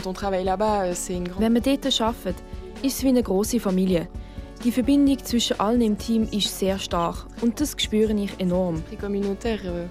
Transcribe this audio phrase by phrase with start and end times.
[0.00, 1.42] quand on travaille là-bas, euh, c'est une grande...
[1.42, 2.36] Wenn man dort arbeitet,
[2.82, 4.08] ist es wie eine grosse Familie.
[4.64, 8.82] Die Verbindung zwischen allen im Team ist sehr stark und das spüre ich enorm.
[8.92, 9.86] Euh.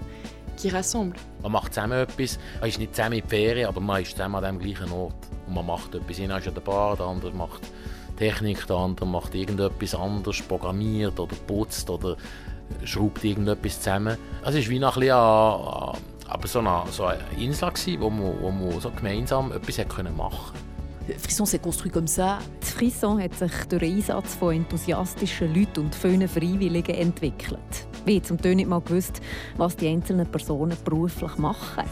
[1.42, 2.38] Man macht zusammen etwas.
[2.60, 5.14] Man ist nicht zusammen in die Ferien, aber man ist zusammen an dem gleichen Ort.
[5.46, 6.20] Und man macht etwas.
[6.20, 7.62] Einer ist an der Bar, der andere macht
[8.16, 12.16] Technik, der andere macht irgendetwas anderes, programmiert oder putzt oder
[12.84, 14.16] schraubt irgendetwas zusammen.
[14.42, 18.40] Also es war wie ein bisschen aber so eine, so eine Insel, gewesen, wo man,
[18.40, 20.70] wo man so gemeinsam etwas machen konnte.
[21.18, 22.38] Frisson s'est construit comme ça.
[22.60, 27.86] Frisson hat sich durch den Einsatz von enthusiastischen Leuten und vielen Freiwilligen entwickelt.
[28.04, 29.20] Wie zum Teil nicht mal gewusst,
[29.56, 31.84] was die einzelnen Personen beruflich machen.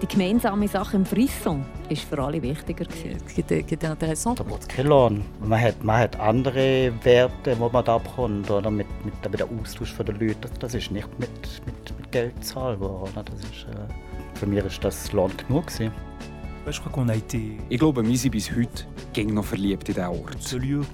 [0.00, 2.84] Die gemeinsame Sache im Frisson war für alle wichtiger.
[2.84, 4.38] Qui était, qui était intéressant.
[4.38, 5.24] Da gibt es keinen Lohn.
[5.40, 8.70] Man hat, man hat andere Werte, die man da bekommt, oder?
[8.70, 10.36] Mit, mit, mit dem Austausch der Leute.
[10.42, 11.30] Das, das ist nicht mit,
[11.66, 13.02] mit, Geld zahlbar.
[13.02, 13.22] Oder?
[13.22, 13.86] Das ist, äh,
[14.34, 15.66] für mich war das Lohn genug.
[15.66, 15.92] Gewesen.
[17.70, 18.84] Ich glaube, wir sind bis heute
[19.14, 20.36] gäng noch verliebt in diesen Ort.
[20.42, 20.84] Früher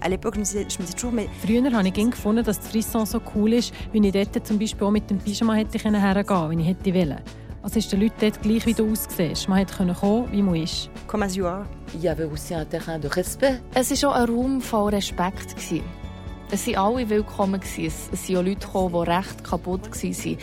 [1.72, 4.92] habe ich gefunden, dass das Frisson so cool ist, wie ich dort zum Beispiel auch
[4.92, 7.18] mit dem Pyjama hätte hergehen können, wenn ich hätte wollen.
[7.60, 9.48] Also ist den Leuten dort gleich, wie du aussiehst.
[9.48, 10.90] Man hätte kommen wie man ist.
[11.08, 11.66] comme as you are.
[11.94, 13.60] Il y avait aussi un terrain de respect.
[13.74, 15.56] Es war auch ein Raum voll Respekt.
[16.50, 17.60] Es waren alle willkommen.
[17.62, 20.38] es sind auch Leute gekommen, die recht kaputt waren.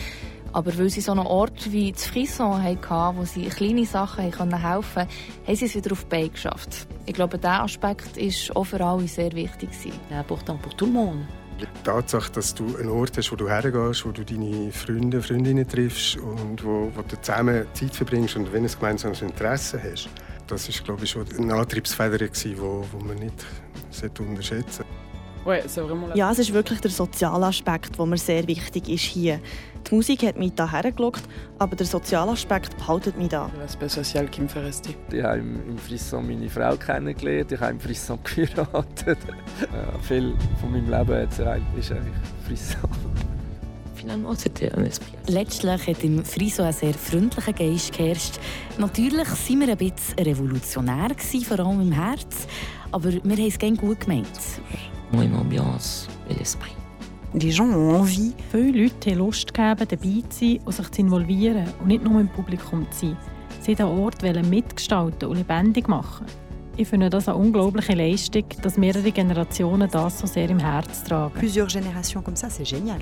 [0.52, 4.50] Aber weil sie so einen Ort wie das Frisson hatten, wo sie kleine Sachen helfen
[4.50, 6.86] konnten, haben sie es wieder auf die Beine geschafft.
[7.06, 9.70] Ich glaube, dieser Aspekt war auch für alle sehr wichtig.
[9.70, 9.92] gewesen.
[10.10, 11.26] Important pour tout le monde.
[11.60, 15.66] Die Tatsache, dass du einen Ort hast, wo du hergehst, wo du deine Freunde, Freundinnen
[15.68, 20.08] triffst und wo, wo du zusammen Zeit verbringst und wenn du ein gemeinsames Interesse hast,
[20.48, 23.46] das ist, glaube ich, schon eine Antriebsfeder, die man nicht
[24.18, 25.11] unterschätzen sollte.
[26.14, 29.40] Ja, es ist wirklich der soziale Aspekt, der mir sehr wichtig ist hier.
[29.90, 31.22] Die Musik hat mich hierher gelockt,
[31.58, 33.50] aber der soziale Aspekt behaltet mich da.
[33.60, 34.90] L'aspect social qui me fait rester.
[35.12, 39.18] Ich habe im im Frisson meine Frau kennengelernt, ich habe im Frisson geheiratet.
[39.60, 42.14] Ja, viel von meinem Leben jetzt ist eigentlich
[42.46, 42.90] Frisson.
[45.28, 48.40] Letztlich hat im Friso ein sehr freundlicher Geist geherrscht.
[48.78, 52.48] Natürlich waren wir ein bisschen revolutionär, gewesen, vor allem im Herz.
[52.90, 54.26] Aber wir haben es gerne gut gemeint.
[55.12, 56.74] Moi, l'ambiance et l'esprit.
[57.34, 58.34] Les gens ont envie.
[58.50, 62.20] Viele Leute haben Lust gegeben, dabei zu sein und sich zu involvieren und nicht nur
[62.20, 63.16] im Publikum zu sein.
[63.60, 66.26] Sie den Ort mitgestalten und lebendig machen.
[66.78, 71.34] Ich finde das eine unglaubliche Leistung, dass mehrere Generationen das so sehr im Herz tragen.
[71.38, 73.00] Plusieurs générations comme ça, c'est génial.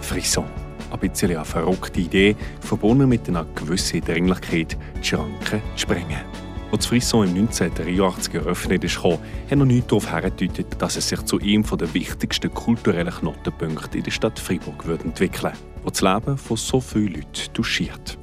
[0.00, 0.44] Frisson.
[0.90, 6.41] Ein bisschen eine verrückte Idee, verbunden mit einer gewissen Dringlichkeit, die Schranken zu sprengen.
[6.72, 9.20] Als Frisson im 1983 eröffnet ist, hat
[9.54, 14.10] noch nichts darauf hingedeutet, dass es sich zu einem der wichtigsten kulturellen Knotenpunkte in der
[14.10, 15.52] Stadt Freiburg wird entwickeln
[15.84, 18.16] wo das Leben von so vielen Leuten touchiert.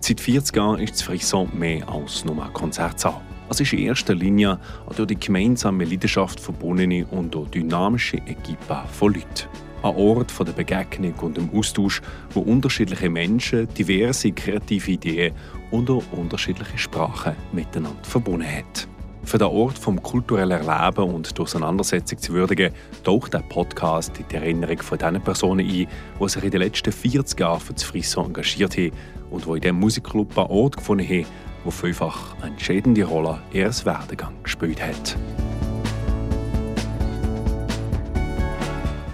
[0.00, 3.20] Seit 40 Jahren ist das Frisson mehr als nur ein Konzertsaal.
[3.48, 4.58] Es ist in erster Linie
[4.94, 9.48] durch die gemeinsame Leidenschaft verbundene und durch dynamische Equipe von Leuten.
[9.82, 12.02] Ein Ort der Begegnung und dem Austausch,
[12.34, 15.34] wo unterschiedliche Menschen diverse kreative Ideen
[15.70, 18.86] und auch unterschiedliche Sprachen miteinander verbunden hat.
[19.24, 22.72] Für den Ort vom kulturellen Erleben und der Auseinandersetzung zu würdigen,
[23.04, 25.86] taucht der Podcast in die Erinnerung von den Personen ein,
[26.20, 28.92] die sich in den letzten 40 Jahren für das Frisson engagiert haben
[29.30, 31.26] und die in diesem Musikclub einen Ort gefunden haben,
[31.64, 35.16] der vielfach eine entscheidende Rolle in ihrem Werdegang gespielt hat.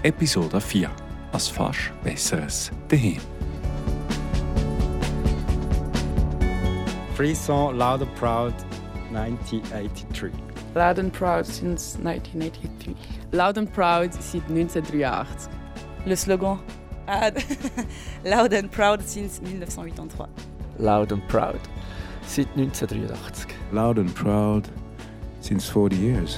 [0.03, 0.89] Episode 4.
[1.33, 3.19] Ein fast besseres Daheim.
[7.15, 8.53] Frisson Loud and Proud
[9.11, 10.31] 1983.
[10.75, 12.95] Loud and Proud since 1983.
[13.31, 15.49] Loud and Proud seit 1983.
[16.05, 16.59] Le slogan
[17.09, 17.31] Ah,
[18.25, 20.27] Loud and proud since 1983.
[20.77, 21.59] Loud and Proud.
[22.21, 23.55] Seit 1983.
[23.71, 24.67] Loud and proud
[25.39, 26.37] since 40 years.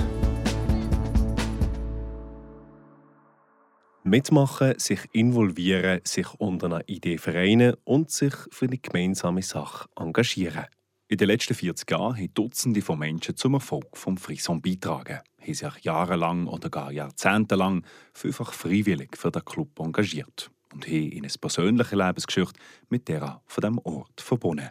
[4.09, 10.65] Mitmachen, sich involvieren, sich unter einer Idee vereinen und sich für eine gemeinsame Sache engagieren.
[11.07, 15.53] In den letzten 40 Jahren haben Dutzende von Menschen zum Erfolg vom Frisson beitragen, haben
[15.53, 21.33] sich jahrelang oder gar jahrzehntelang vielfach freiwillig für den Club engagiert und haben in eine
[21.39, 22.59] persönliche Lebensgeschichte
[22.89, 24.69] mit der von dem Ort verbunden.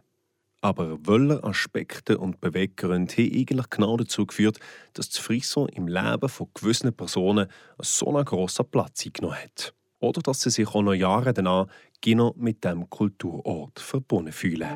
[0.61, 4.59] Aber welche Aspekte und Beweggründe haben eigentlich genau dazu geführt,
[4.95, 7.47] dass das Frisson im Leben von gewissen Personen
[7.79, 9.73] so einen grossen Platz eingenommen hat?
[10.01, 11.67] Oder dass sie sich auch noch Jahre danach
[12.01, 14.69] genau mit dem Kulturort verbunden fühlen?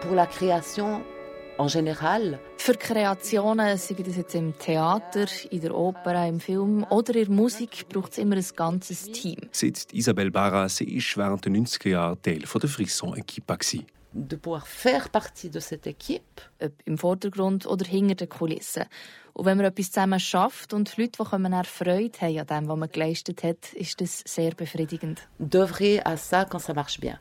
[0.00, 1.13] Pour la création.
[1.56, 7.30] Für Kreationen, sei das jetzt im Theater, in der Oper, im Film oder in der
[7.30, 9.38] Musik, braucht es immer ein ganzes Team.
[9.52, 10.86] Sagt Isabelle Barra, sie
[11.16, 13.84] war während den 90er Jahren Teil der Frisson-Equipe.
[14.16, 16.42] De pouvoir faire partie de cette équipe.
[16.60, 18.84] Ob im Vordergrund oder hinter den Kulissen.
[19.32, 22.68] Und wenn man etwas zusammen schafft und die Leute, die kommen, Freude haben an dem,
[22.68, 25.28] was man geleistet hat, ist das sehr befriedigend.
[25.40, 27.18] D'œuvrer à ça quand ça marche bien.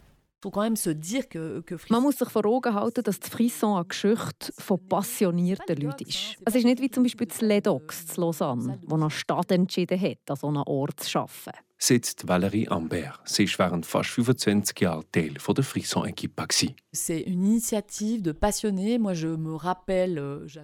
[1.89, 6.37] Man muss sich vor Augen halten, dass das Frisson eine Geschichte von passionierten Leuten ist.
[6.45, 10.17] Es ist nicht wie zum Beispiel das Ledox zu Lausanne, wo eine Stadt entschieden hat,
[10.29, 11.57] an so einem Ort zu arbeiten.
[11.85, 13.19] Sitzt Valérie Ambert.
[13.25, 16.41] Sie war während fast 25 Jahren Teil der Frisson-Equipe.
[16.41, 17.23] Euh,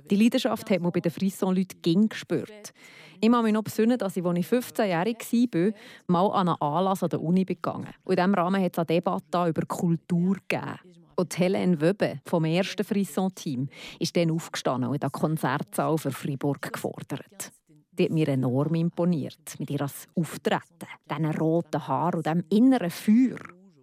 [0.09, 2.71] Die Leidenschaft hat man bei den Frisson-Leuten ging gespürt.
[3.19, 5.17] Ich kann mich noch besinnen, dass ich, als ich 15-jährig
[5.51, 5.73] war,
[6.07, 9.49] mal an einen Anlass an der Uni gegangen in diesem Rahmen hat es eine Debatte
[9.49, 10.79] über Kultur gegeben.
[11.17, 13.67] Und Helene Wöbe vom ersten Frisson-Team
[13.99, 17.51] ist dann aufgestanden und den Konzertsaal für Freiburg gefordert.
[17.99, 23.39] Die hat mir enorm imponiert mit ihrem Auftreten, diesen roten Haaren und diesem inneren Feuer.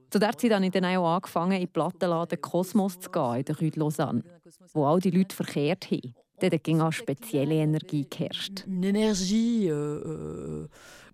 [0.08, 3.44] Zu der Zeit habe ich dann auch angefangen, in den Plattenladen Kosmos zu gehen, in
[3.44, 4.22] der Rue de Lausanne,
[4.72, 6.14] wo all die Leute verkehrt haben.
[6.40, 8.64] Dort ging eine spezielle Energie geherrscht.
[8.66, 10.68] Une énergie euh, euh,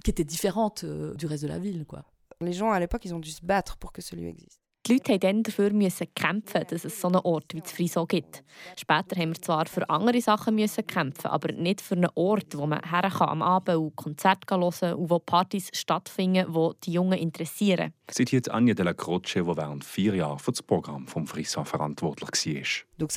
[0.05, 1.85] qui était différente euh, du reste de la ville.
[1.87, 2.05] Quoi.
[2.41, 4.62] Les gens à l'époque, ils ont dû se battre pour que ce lieu existe.
[4.87, 8.05] Die Leute mussten dann dafür müssen kämpfen, dass es so einen Ort wie das Friso
[8.05, 8.43] gibt.
[8.77, 12.67] Später haben wir zwar für andere Sachen müssen kämpfen, aber nicht für einen Ort, wo
[12.67, 17.19] man her kann am Abend und Konzerte hören und wo Partys stattfinden, die die Jungen
[17.19, 17.93] interessieren.
[18.15, 21.65] Seit jetzt Anja de la Croce, die während vier Jahren für das Programm vom Frisson
[21.65, 22.29] verantwortlich
[22.99, 23.09] war.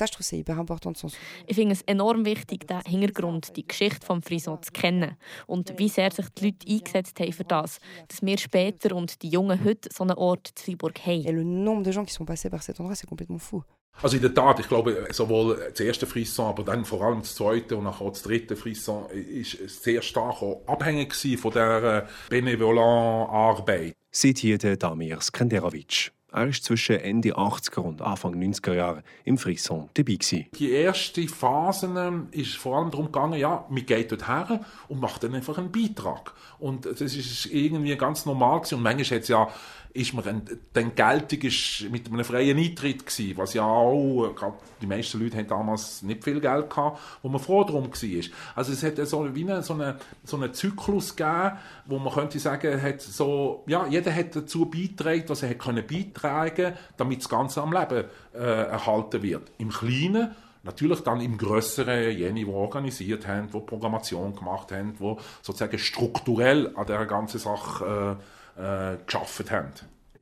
[1.46, 5.90] Ich finde es enorm wichtig, den Hintergrund, die Geschichte vom Frison zu kennen und wie
[5.90, 7.78] sehr sich die Leute eingesetzt haben für das,
[8.08, 11.26] dass wir später und die Jungen heute so einen Ort in Freiburg haben.
[11.26, 13.62] Et le nombre de gens qui sont passés par cet endroit, c'est complètement fou.
[14.02, 17.34] Also in der Tat, ich glaube, sowohl das erste Frisson, aber dann vor allem das
[17.34, 23.30] zweite und nachher auch das dritte Frisson ist sehr stark auch abhängig von der benevolent
[23.30, 23.94] Arbeit.
[24.18, 26.10] Seit hier der Damir Skenderovic.
[26.32, 30.16] Er war zwischen Ende 80er und Anfang 90er Jahre im Frisson dabei.
[30.58, 35.00] Die erste Phase ähm, ist vor allem darum gegangen, ja, man geht dort her und
[35.02, 36.32] macht dann einfach einen Beitrag.
[36.58, 38.76] Und das ist irgendwie ganz normal gewesen.
[38.76, 39.50] Und manchmal hat's ja,
[39.96, 40.42] ist man
[40.74, 45.48] Entgeltung ist mit einem freien Eintritt gewesen, was ja auch, gerade die meisten Leute haben
[45.48, 48.24] damals nicht viel Geld gehabt, wo man froh drum war.
[48.54, 51.52] Also es hat so wie eine, so, eine, so einen Zyklus gegeben,
[51.86, 55.86] wo man könnte sagen, hat so, ja, jeder hat dazu beigetragen, was er hat können
[55.86, 58.04] beitragen, damit das Ganze am Leben
[58.34, 59.50] äh, erhalten wird.
[59.58, 60.34] Im Kleinen
[60.66, 66.72] Natürlich dann im Größeren, jene, die organisiert haben, die Programmation gemacht haben, die sozusagen strukturell
[66.74, 68.22] an dieser ganzen Sache äh,
[68.56, 69.72] äh, geschafft haben.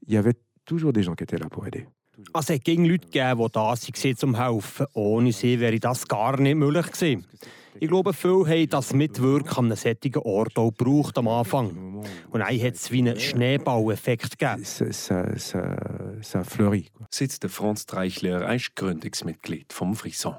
[0.06, 1.86] Il y avait toujours des gens qui étaient là pour aider.
[2.32, 4.86] Es ging Leute gegeben, die da waren, zum helfen.
[4.92, 7.26] Ohne sie wäre das gar nicht möglich gewesen.
[7.80, 12.04] Ich glaube, viele haben das Mitwirken an einem solchen Ort auch gebraucht am Anfang.
[12.30, 14.62] Und dann hat es wie einen Schneeballeffekt gegeben.
[14.64, 15.76] Ça, ça, ça,
[16.22, 16.92] ça fleurit.
[17.10, 20.36] Sitzt der Franz Treichler, er ist Gründungsmitglied vom Frisson.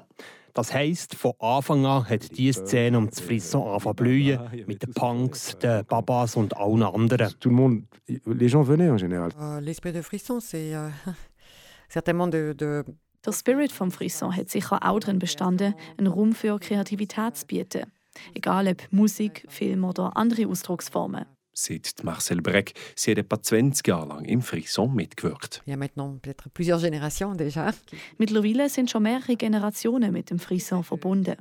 [0.56, 4.82] Das heisst, von Anfang an hat diese Szene um das Frisson angefangen zu blühen, mit
[4.82, 7.28] den Punks, den Babas und allen anderen.
[7.38, 7.82] Tout le monde,
[8.24, 9.32] les gens venaient en général.
[9.38, 10.88] Euh, L'esprit de frisson, c'est euh,
[11.90, 12.84] certainement de, de
[13.26, 17.92] Der Spirit vom Frisson hat sicher auch darin bestanden, einen Raum für Kreativität zu bieten.
[18.32, 21.26] Egal ob Musik, Film oder andere Ausdrucksformen.
[21.58, 25.62] Sagt Marcel Breck, sie hat etwa 20 Jahre lang im Frisson mitgewirkt.
[25.66, 27.72] il y a maintenant peut-être plusieurs générations déjà.
[28.18, 31.36] Mittlerweile sind schon mehrere Generationen mit dem Frisson verbunden.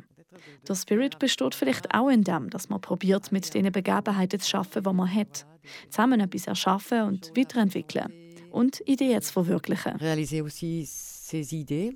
[0.67, 4.83] Der Spirit besteht vielleicht auch in dem, dass man probiert, mit den Begebenheiten zu arbeiten,
[4.83, 5.45] die man hat.
[5.89, 8.13] Zusammen etwas erschaffen und weiterentwickeln.
[8.51, 9.97] Und Ideen zu verwirklichen.
[9.97, 11.93] Réaliser aussi ses idées.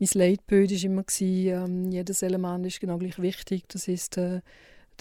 [0.00, 3.64] Mein Leitbild war immer, ähm, jedes Element ist genau gleich wichtig.
[3.68, 4.42] Das ist der,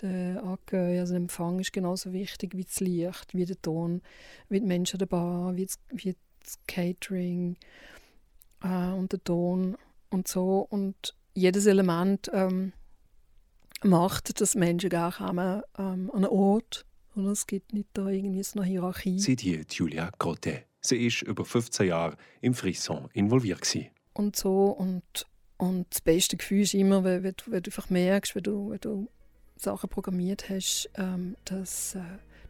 [0.01, 4.01] der Accueil, also der Empfang ist genauso wichtig wie das Licht, wie der Ton,
[4.49, 7.57] wie die Menschen an der Bar, wie das, wie das Catering
[8.63, 9.77] äh, und der Ton
[10.09, 10.67] und so.
[10.69, 12.73] Und jedes Element ähm,
[13.83, 16.85] macht, dass Menschen gerne kommen ähm, an einen Ort.
[17.15, 19.19] Und es gibt nicht da irgendwie so eine Hierarchie.
[19.19, 20.63] Sieht hier Julia Grotte.
[20.81, 23.61] Sie ist über 15 Jahre im Frisson involviert.
[23.61, 23.89] Gewesen.
[24.13, 25.25] und so und,
[25.57, 28.69] und das beste Gefühl ist immer, wenn, wenn, du, wenn du einfach merkst, wenn du,
[28.69, 29.09] wenn du
[29.61, 31.99] Sachen programmiert hast, ähm, dass äh,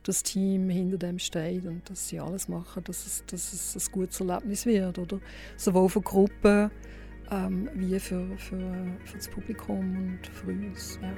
[0.03, 3.91] das Team hinter dem steht und dass sie alles machen, dass es, dass es ein
[3.91, 5.19] gutes Erlebnis wird, oder?
[5.57, 6.69] Sowohl für Gruppen
[7.31, 8.59] ähm, wie für, für,
[9.05, 10.99] für das Publikum und für uns.
[11.01, 11.13] Ja.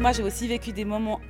[0.00, 1.20] Moi, j'ai aussi vécu des moments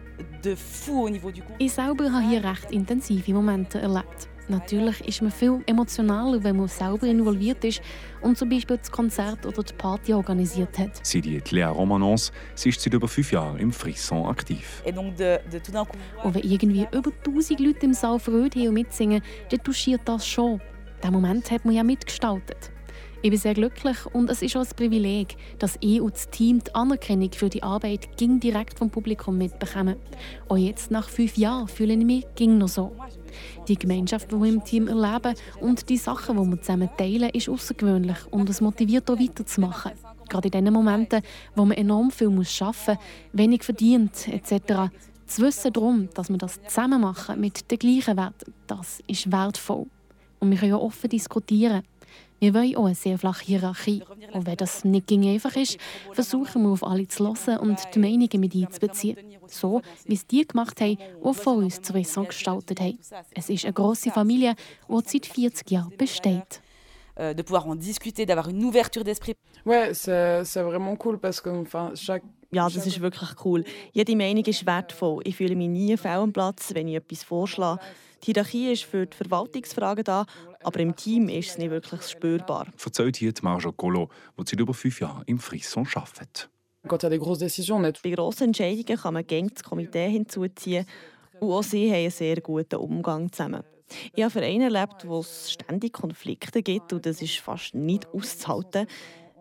[0.42, 1.56] de fou au niveau du groupe.
[1.58, 4.28] Ich selber habe hier recht intensive Momente erlebt.
[4.49, 7.83] Natürlich ist man viel emotionaler, wenn man selber involviert ist
[8.21, 11.05] und zum Beispiel das Konzert oder die Party organisiert hat.
[11.05, 14.83] Sie die Lea Romanons, sie ist seit über fünf Jahren im Frisson aktiv.
[14.85, 20.26] Und wenn irgendwie über 1000 Leute im Saal Freude haben und mitsingen, dann touchiert das
[20.26, 20.61] schon.
[21.03, 22.71] Den Moment hat man ja mitgestaltet.
[23.26, 26.62] Ich bin sehr glücklich und es ist auch ein Privileg, dass ich und das Team
[26.62, 29.97] die Anerkennung für die Arbeit ging direkt vom Publikum mitbekommen.
[30.49, 32.95] Auch jetzt, nach fünf Jahren, fühle ich mich ging noch so.
[33.66, 37.49] Die Gemeinschaft, die wir im Team erleben und die Sachen, die wir zusammen teilen, ist
[37.49, 39.90] außergewöhnlich und es motiviert auch weiterzumachen.
[40.28, 41.21] Gerade in den Momenten,
[41.56, 42.97] wo man enorm viel arbeiten muss,
[43.33, 44.92] wenig verdient etc.
[45.26, 49.87] Zu wissen darum, dass wir das zusammen machen mit den gleichen Werten, das ist wertvoll.
[50.38, 51.83] Und wir können ja offen diskutieren.
[52.38, 54.02] Wir wollen auch eine sehr flache Hierarchie.
[54.32, 55.78] Und wenn das nicht einfach ist,
[56.12, 59.16] versuchen wir auf alle zu hören und die Meinungen mit einzubeziehen.
[59.49, 62.99] So, wie es die gemacht haben, die vor uns zu Ressort gestaltet haben.
[63.35, 64.54] Es ist eine grosse Familie,
[64.88, 66.61] die seit 40 Jahren besteht.
[67.18, 69.37] Euh, de pouvoir en discuter, d'avoir une ouverture d'esprit.
[69.64, 73.64] Ouais, c'est vraiment cool parce que enfin, chaque ja, das ist wirklich cool.
[73.92, 75.23] Jede Meinung ist wertvoll.
[75.25, 77.80] Ich fühle mich nie fehl am Platz, wenn ich etwas vorschlage.
[78.23, 80.26] Die Hierarchie ist für die Verwaltungsfragen da,
[80.66, 82.66] aber im Team ist es nicht wirklich spürbar.
[82.85, 86.50] Erzählt hier Marjo Colo, die seit über fünf Jahren im Frisson arbeitet.
[86.82, 90.85] Bei grossen Entscheidungen kann man gängig das Komitee hinzuziehen
[91.38, 93.62] und auch sie haben einen sehr guten Umgang zusammen.
[94.14, 98.88] Ich habe Vereine erlebt, wo es ständig Konflikte gibt und das ist fast nicht auszuhalten.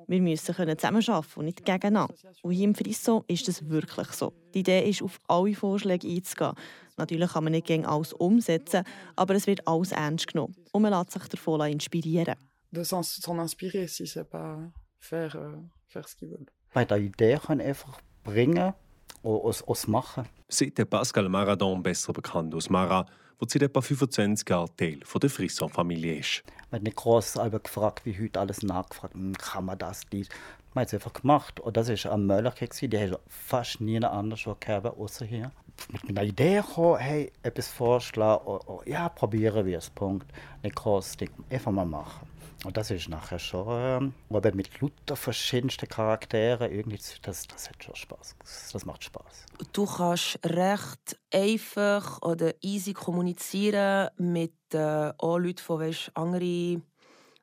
[0.07, 2.13] Wir müssen zusammenarbeiten und nicht gegeneinander.
[2.41, 4.33] Und hier im Frisson ist das wirklich so.
[4.53, 6.53] Die Idee ist, auf alle Vorschläge einzugehen.
[6.97, 8.83] Natürlich kann man nicht gegen alles umsetzen,
[9.15, 12.35] aber es wird alles ernst genommen und man lässt sich davon inspirieren.
[12.71, 14.57] De s'en inspirer, si c'est pas
[14.99, 15.55] faire, euh,
[15.87, 16.51] faire ce qu'ils veulent.
[16.73, 18.73] Bei der Idee kann einfach bringen
[19.21, 20.27] und es machen.
[20.49, 23.05] Seit Pascal Maradon, besser bekannt als Mara,
[23.39, 26.43] wo seit etwa 25 Jahren Teil der Frisson-Familie ist.
[26.71, 30.29] Man hat nicht groß gefragt, wie heute alles nachgefragt, hm, kann man das, dies.
[30.73, 31.59] Man hat es einfach gemacht.
[31.59, 35.51] Und das war eine Möglichkeit, die hat fast nie anders gegeben, außer hier.
[35.91, 40.27] Mit einer Idee gekommen, hey, etwas vorschlagen, oh, oh, ja, probieren wir es, Punkt.
[40.63, 41.17] Nicht groß,
[41.49, 42.27] einfach mal machen.
[42.65, 47.83] Und das ist nachher schon, äh, aber mit lauter verschiedensten Charakteren, irgendwie, das, das hat
[47.83, 48.35] schon Spaß.
[48.73, 49.45] Das macht Spaß.
[49.71, 56.81] Du kannst recht einfach oder easy kommunizieren mit äh, auch Leuten von weißt, anderen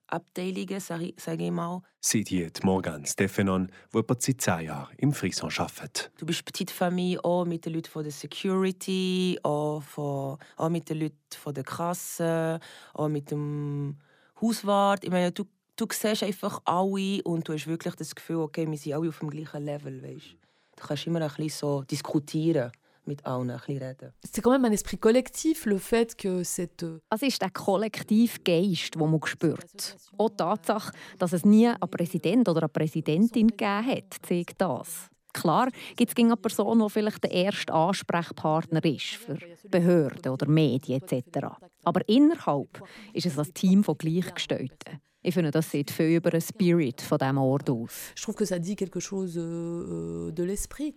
[0.09, 1.83] Abteilungen, sage ich, sag ich mal.
[2.01, 6.11] Sie hat Morgan Stephanon, die etwa seit zehn Jahren im Frisson arbeitet.
[6.19, 10.91] Du bist Petite Famille, auch mit den Leuten von der Security, auch, von, auch mit
[10.91, 12.59] den Leuten von der Kasse,
[12.93, 13.99] auch mit dem
[14.43, 15.05] Hauswart.
[15.05, 15.45] Ich meine, du,
[15.77, 19.21] du siehst einfach alle und du hast wirklich das Gefühl, okay, wir sind alle auf
[19.21, 20.03] dem gleichen Level.
[20.03, 20.37] Weißt?
[20.77, 22.73] Du kannst immer ein bisschen so diskutieren.
[23.05, 24.13] mit allen ein bisschen reden.
[24.25, 26.83] C'est quand même un esprit collectif, le fait que cette...
[26.85, 29.97] Euh, es ist der Kollektivgeist, den man spürt.
[30.19, 35.11] Auch die Tatsache, dass es nie einen Präsident oder eine Präsidentin gegeben hat, zeigt das.
[35.33, 39.39] Klar gibt es eine Person, die vielleicht der erste Ansprechpartner ist für
[39.71, 41.47] Behörden oder Medien etc.
[41.85, 45.01] Aber innerhalb ist es ein Team von Gleichgestellten.
[45.25, 48.13] Ich finde, das sieht viel über den Spirit von diesem Ort aus.
[48.17, 50.93] Ich trouve que ça dit quelque chose euh, de l'esprit.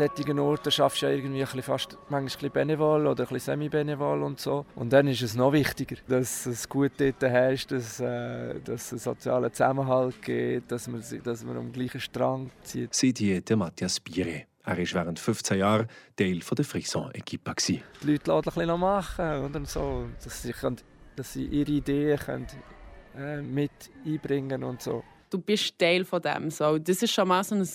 [0.00, 4.22] An solchen Orten schaffst du ja irgendwie ein fast manchmal ein Benevol oder ein Semi-Benevol
[4.22, 4.64] und so.
[4.74, 8.92] Und dann ist es noch wichtiger, dass es gut dort hast, dass, äh, dass es
[8.92, 12.94] einen sozialen Zusammenhalt gibt, dass man, dass man am gleichen Strang zieht.
[12.94, 14.44] Sie die Matthias Biere.
[14.64, 17.54] Er war während 15 Jahren Teil der Frisson-Equipe.
[17.66, 20.76] Die Leute lassen ein bisschen noch machen und so, dass sie, können,
[21.16, 22.46] dass sie ihre Ideen können,
[23.16, 23.72] äh, mit
[24.06, 25.02] einbringen und so.
[25.32, 26.50] Du bist Teil von dem.
[26.50, 26.78] So.
[26.78, 27.66] Das ist schon mal so ein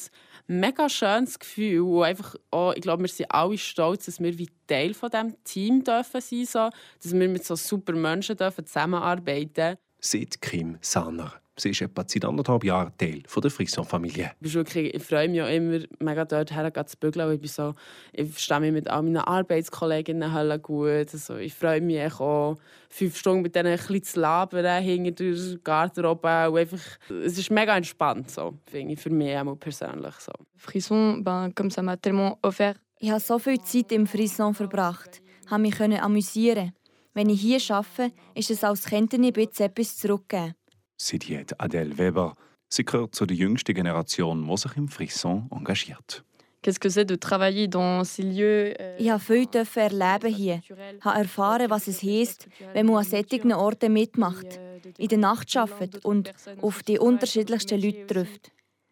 [0.46, 1.82] mega schönes Gefühl.
[1.82, 5.44] Und einfach auch, ich glaube, wir sind alle stolz, dass wir wie Teil von diesem
[5.44, 6.70] Team dürfen sein dürfen,
[7.02, 9.78] dass wir mit so super Menschen dürfen zusammenarbeiten.
[10.00, 11.34] Seit Kim Sanner.
[11.60, 14.32] Sie ist etwa seit anderthalb Jahren Teil der Frisson-Familie.
[14.42, 17.34] Ich, ich freue mich auch immer, mega dort zu bügeln.
[17.34, 17.74] Ich, bin so,
[18.14, 21.14] ich verstehe mich mit all meinen Arbeitskolleginnen gut.
[21.14, 22.58] Also, ich freue mich auch,
[22.90, 26.52] fünf Stunden mit denen ein bisschen zu labern, hinter der Garderobe.
[26.52, 30.16] Und einfach, es ist mega entspannt, so, finde ich, für mich auch persönlich.
[30.20, 30.34] So.
[30.58, 32.78] Frisson, ben, comme ça m'a tellement offert.
[33.00, 36.74] Ich habe so viel Zeit im Frisson verbracht, habe mich amüsieren.
[37.16, 40.54] Wenn ich hier arbeite, ist es, als könnte ich etwas zurückgeben
[40.98, 42.36] zitiert Adèle Weber.
[42.70, 46.24] Sie gehört zu der jüngsten Generation, die sich im Frisson engagiert.
[46.68, 48.74] qu'est-ce que c'est de travailler dans ces lieux.
[49.00, 50.62] Ich durfte viel dürfen erleben hier,
[51.02, 54.60] habe erfahren, was es heisst, wenn man an solchen Orten mitmacht,
[54.98, 58.52] in der Nacht arbeitet und auf die unterschiedlichsten Leute trifft.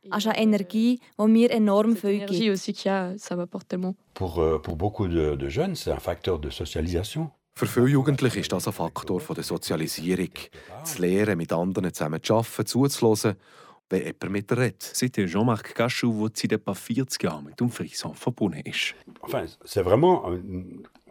[0.09, 2.61] Also eine Energie, die mir enorm viel gibt.
[4.13, 7.29] Pour, euh, pour beaucoup de, de jeunes, c'est un facteur de socialisation.
[7.57, 10.31] Für viele Jugendliche ist das ein Faktor von der Sozialisierung.
[10.67, 13.37] Das Lehren, mit anderen zusammen zu arbeiten, zuzuhören,
[13.89, 14.83] wenn jemand mit dir redet.
[14.83, 18.93] Sagt Jean-Marc Gachou, der seit etwa 40 Jahren mit dem Frisson verbunden ist.
[19.21, 20.37] Enfin, c'est vraiment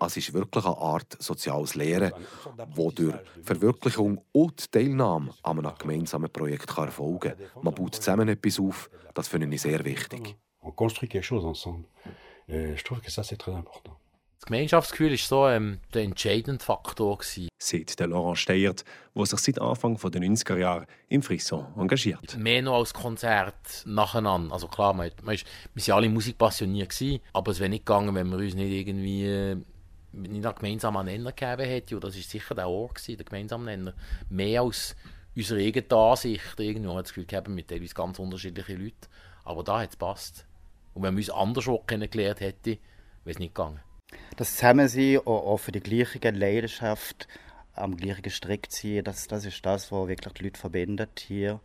[0.00, 2.12] Es ist wirklich eine Art soziales Lehren,
[2.56, 7.62] das durch Verwirklichung und Teilnahme an einem gemeinsamen Projekt kann erfolgen kann.
[7.62, 10.36] Man baut zusammen etwas auf, das finde ich sehr wichtig.
[10.64, 11.86] on construit quelque chose ensemble.
[12.48, 13.96] Je trouve que ça, c'est très important.
[14.44, 17.16] Das Gemeinschaftsgefühl war so ähm, der entscheidende Faktor.
[17.16, 17.48] Gewesen.
[17.58, 18.84] Sagt der Laurent Steyert,
[19.14, 22.36] der sich seit Anfang der 90er Jahre im Frisson engagiert.
[22.36, 23.54] Mehr noch als Konzert
[23.86, 24.52] nacheinander.
[24.52, 28.14] Also klar, man, man ist, wir waren alle musikpassioniert, gewesen, aber es wäre nicht gegangen,
[28.14, 29.56] wenn wir uns nicht irgendwie äh,
[30.12, 31.94] nicht einen gemeinsamen Nenner gegeben hätten.
[31.94, 33.94] Und das war sicher der Ort, gewesen, der gemeinsame Nenner.
[34.28, 34.94] Mehr als
[35.34, 36.60] unsere eigene Ansicht.
[36.60, 39.08] Irgendwie hat das Gefühl gehabt, mit teilweise ganz unterschiedliche Leute.
[39.42, 40.44] Aber da hat es gepasst.
[40.92, 42.76] Und wenn wir uns anders kennengelernt hätten,
[43.24, 43.80] wäre es nicht gegangen.
[44.36, 47.28] Das Zusammensein, auch, auch für die gleiche Leidenschaft,
[47.74, 51.60] am gleichen Strick ziehen, das, das ist das, was wirklich die Leute verbindet hier.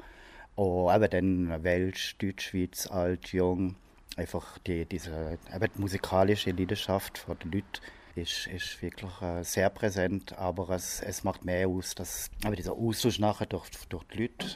[0.56, 3.75] Und eben dann Welsch, Deutsch, Schweiz, alt, jung,
[4.18, 7.82] einfach die, diese eben die musikalische Leidenschaft von den Leuten
[8.15, 11.96] ist, ist wirklich äh, sehr präsent, aber es, es macht mehr aus.
[11.96, 14.48] Dass, aber dieser Austausch nachher durch, durch die Leute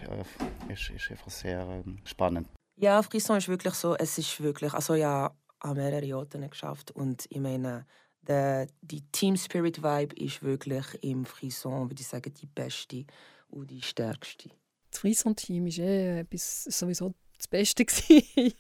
[0.70, 2.48] äh, ist, ist einfach sehr ähm, spannend.
[2.76, 5.32] Ja, Frisson ist wirklich so, es ist wirklich, also ja,
[5.63, 7.86] an mehreren Orten geschafft und ich meine,
[8.27, 13.05] der, die Team Spirit Vibe ist wirklich im Frisson, würde ich sagen, die beste
[13.50, 14.50] und die stärkste.
[14.91, 17.84] Das Frisson-Team war eh etwas, sowieso das Beste.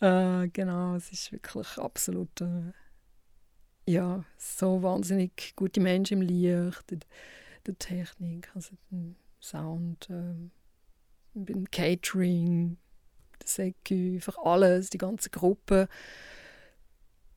[0.00, 2.72] äh, genau, es ist wirklich absolut äh,
[3.86, 6.98] ja, so wahnsinnig gute Menschen im Licht, der,
[7.66, 10.50] der Technik, also den Sound, äh,
[11.34, 12.76] beim Catering,
[13.54, 15.88] Secu, einfach alles, die ganze Gruppe.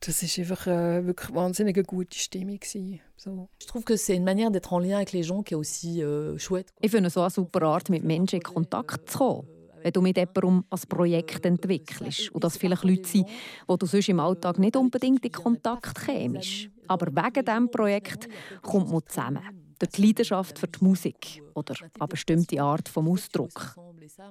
[0.00, 3.48] Das ist einfach äh, wirklich wahnsinnig eine gute Stimmung gewesen, so.
[3.58, 6.02] Je trouve que c'est une manière d'être en lien avec les gens qui est aussi
[6.02, 6.68] euh, chouette.
[6.82, 9.48] Ich finde so eine super Art, mit Menschen in Kontakt zu kommen.
[9.82, 13.28] Wenn du mit jemandem ein Projekt entwickelst und das vielleicht Leute sind,
[13.66, 16.70] wo du sonst im Alltag nicht unbedingt in Kontakt kämst.
[16.88, 18.28] Aber wegen diesem Projekt
[18.62, 19.42] kommt man zusammen.
[19.78, 23.76] Durch die Leidenschaft für die Musik oder eine bestimmte Art vom Ausdruck.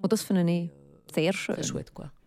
[0.02, 0.72] Und das finde ich
[1.13, 1.58] sehr schön.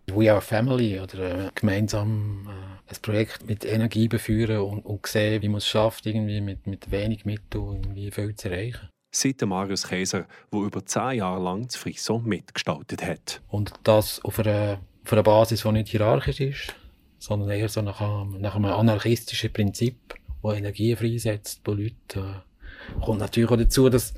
[0.09, 5.43] We Are Family oder äh, gemeinsam äh, ein Projekt mit Energie beführen und, und sehen,
[5.43, 8.89] wie man es schafft, irgendwie mit, mit wenig Mitteln irgendwie viel zu erreichen.
[9.25, 13.41] Der Marius Käser, der über zehn Jahre lang das Frisson mitgestaltet hat.
[13.49, 16.75] Und das auf einer, auf einer Basis, die nicht hierarchisch ist,
[17.19, 19.97] sondern eher so nach einem, nach einem anarchistischen Prinzip,
[20.43, 21.95] wo Energie freisetzt bei Leuten.
[22.15, 24.15] Äh, kommt natürlich auch dazu, dass,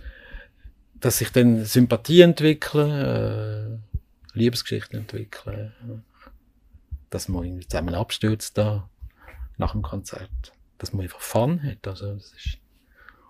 [0.95, 3.88] dass sich dann Sympathie entwickeln, äh,
[4.35, 6.05] Liebesgeschichten entwickeln,
[7.11, 8.89] dass man irgendwie zusammen abstürzt da
[9.57, 12.59] nach dem Konzert, dass man einfach Fun hat, also das ist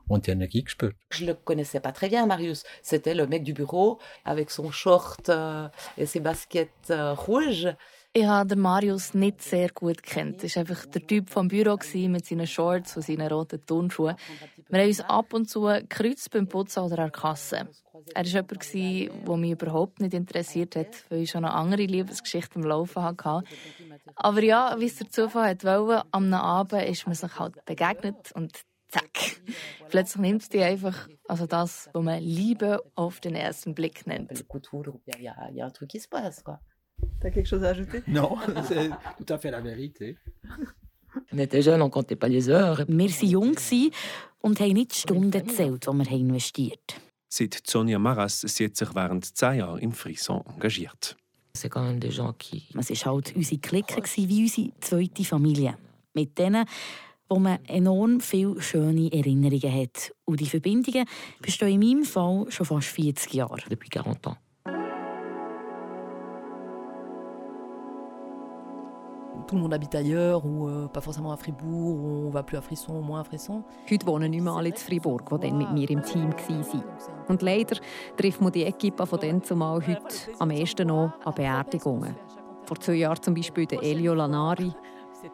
[0.09, 0.97] und die Energie gespürt.
[1.13, 2.65] Je le connaissais pas très bien, Marius.
[2.83, 7.69] C'était le mec du bureau avec son short euh, et ses baskets euh, rouges.
[8.15, 10.43] Ich habe den Marius nicht sehr gut kennt.
[10.43, 14.17] Er war einfach der Typ vom Büro mit seinen Shorts und seinen roten Turnschuhen.
[14.71, 17.69] Wir haben uns ab und zu gekreuzt beim Putzen oder an der Kasse.
[18.15, 22.59] Er war jemand, der mich überhaupt nicht interessiert hat, weil ich schon eine andere Liebesgeschichte
[22.59, 23.43] im Laufen hatte.
[24.15, 28.33] Aber ja, wie es der Zufall hat wollte, am Abend ist man sich halt begegnet
[28.33, 29.41] und zack.
[29.89, 34.45] Plötzlich nimmt es dich einfach, also das, was man Liebe auf den ersten Blick nennt.
[37.21, 40.17] T'as quelque chose à ajouter Non, c'est tout à fait la vérité.
[41.33, 42.85] On était jeunes, on comptait pas les heures.
[42.89, 43.57] Wir waren jung
[44.41, 47.08] und haben nicht die Stunden gezählt, die wir investiert haben.
[47.29, 51.17] Seit Sonja Maras sie hat sich während zehn Jahren im Frisson engagiert.
[51.53, 55.77] Es war halt unsere Clique, wie unsere zweite Familie.
[56.15, 56.65] Mit denen,
[57.29, 60.13] wo man enorm viele schöne Erinnerungen hat.
[60.25, 61.07] Und die Verbindungen
[61.43, 63.59] bestehen in meinem Fall schon fast 40 Jahre.
[63.69, 64.39] Depuis 40 ans.
[69.49, 72.59] Tout le monde habite ailleurs ou euh, pas forcément à Fribourg, ou on va plus
[72.59, 73.65] à Frisson, ou moins à Frisson.
[73.91, 76.85] Heute wohnen nicht mehr alle in Fribourg, die dann mit mir im Team waren.
[77.29, 77.77] Und leider
[78.19, 80.05] trifft man die Equipe von dann zumal heute
[80.39, 82.15] am ehesten noch an Beerdigungen.
[82.65, 84.71] Vor zwei Jahren zum Beispiel der Elio Lanari,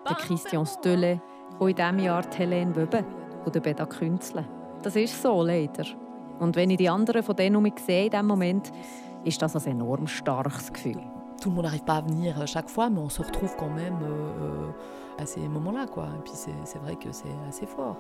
[0.09, 1.21] der Christian Stölle
[1.59, 3.05] und in diesem Jahr die Helene Wöbe
[3.45, 4.45] und der Beda Künzle.
[4.83, 5.87] Das ist so, leider.
[6.39, 8.71] Und wenn ich die anderen von denen um mich sehe in diesem Moment,
[9.25, 11.03] ist das ein enorm starkes Gefühl.
[11.41, 13.99] Tout le monde n'arrive pas à venir chaque fois, mais on se retrouve quand même
[15.19, 15.87] à ces moments-là.
[15.87, 16.09] Quoi.
[16.19, 17.97] Et puis c'est vrai que c'est assez fort.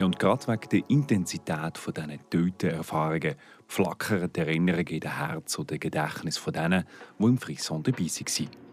[0.00, 3.34] Und gerade wegen der Intensität von diesen Töten-Erfahrungen
[3.66, 6.84] flackern die Erinnerungen in den Herz oder Gedächtnis von denen,
[7.18, 8.67] die im Frisson dabei waren.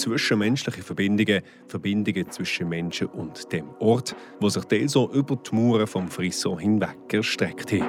[0.00, 5.86] Zwischenmenschliche Verbindungen, Verbindungen zwischen Menschen und dem Ort, wo sich teil so über die Mauern
[5.86, 7.84] vom Frisson hinweg erstreckt haben.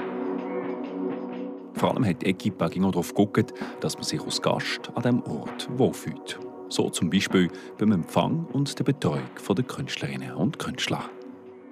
[1.76, 5.70] Vor allem hat die Equipe darauf geguckt, dass man sich als Gast an diesem Ort
[5.78, 6.38] wohlfühlt.
[6.68, 7.48] So zum Beispiel
[7.78, 11.10] beim Empfang und der Betreuung der Künstlerinnen und Künstler.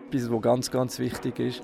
[0.07, 1.61] Etwas, was ganz, ganz wichtig ist,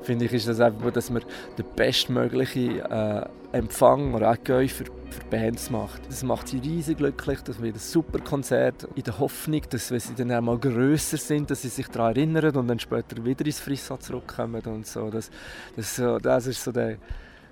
[0.00, 1.22] finde ich, ist das einfach, dass man
[1.58, 4.36] den bestmöglichen äh, Empfang oder auch
[4.68, 4.84] für,
[5.14, 6.02] für Bands macht.
[6.08, 10.00] Das macht sie riesig glücklich, das wird ein super Konzert, in der Hoffnung, dass wenn
[10.00, 13.60] sie dann einmal grösser sind, dass sie sich daran erinnern und dann später wieder ins
[13.60, 15.10] Frisson zurückkommen und so.
[15.10, 15.30] Das,
[15.76, 16.98] das, das ist so der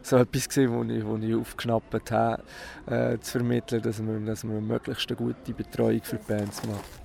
[0.04, 2.42] so etwas gewesen, wo ich, wo ich aufgeschnappt habe,
[2.86, 7.02] äh, zu vermitteln, dass man, dass man möglichst eine gute Betreuung für die Bands macht.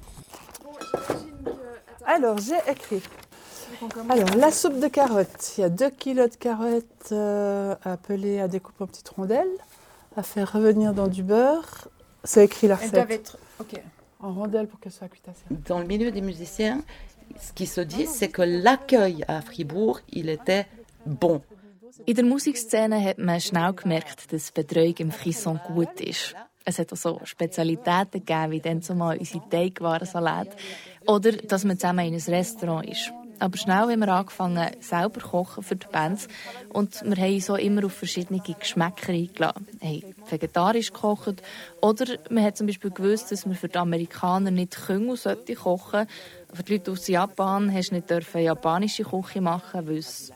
[2.06, 3.04] Alors, j'ai écrit.
[4.10, 5.58] Alors, la soupe de carottes.
[5.58, 9.58] Il y a 2 kg de carottes euh, appelées à découper en petites rondelles,
[10.18, 11.88] à faire revenir dans du beurre.
[12.24, 12.94] C'est écrit la recette.
[12.94, 13.82] Elles doivent être Ok.
[14.20, 15.44] en rondelles pour qu'elles soient cuites assez.
[15.68, 16.82] Dans le milieu des musiciens,
[17.40, 20.66] ce qui se dit, c'est que l'accueil à Fribourg, il était
[21.06, 21.42] bon.
[22.08, 26.36] In der Musikszene hat man schnell gemerkt, dass Betreuung im Frisson gut ist.
[26.64, 30.50] Es hat auch so Spezialitäten gegeben, wie dann zumal unsere Teigwarensalat.
[31.08, 33.12] Oder dass man zusammen in ein Restaurant ist.
[33.40, 36.28] Aber schnell haben wir angefangen, selber kochen für die Bands.
[36.70, 39.68] Und wir haben so immer auf verschiedene Geschmäcker eingeladen.
[39.82, 41.42] Haben vegetarisch gekocht.
[41.82, 46.64] Oder man hat zum Beispiel gewusst, dass man für die Amerikaner nicht Küngel sollte Für
[46.66, 50.32] die Leute aus Japan hast du nicht dürfen japanische Küche machen, weil es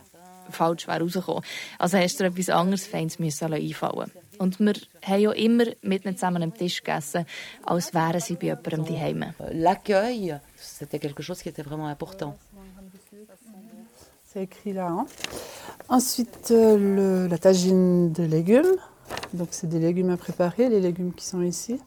[0.50, 1.44] falsch wäre rausgekommen.
[1.80, 6.16] Also hast du etwas anderes Feins müssen einfallen Und wir haben ja immer mit ihnen
[6.16, 7.26] zusammen am Tisch gegessen,
[7.64, 9.34] als wären sie bei jemandem daheim.
[9.52, 12.36] L'accueil, c'était quelque chose qui était vraiment important.
[14.32, 14.88] C'est écrit là.
[14.88, 15.06] Hein.
[15.90, 18.76] Ensuite, euh, le, la tagine de légumes.
[19.34, 21.80] Donc, c'est des légumes à préparer, les légumes qui sont ici.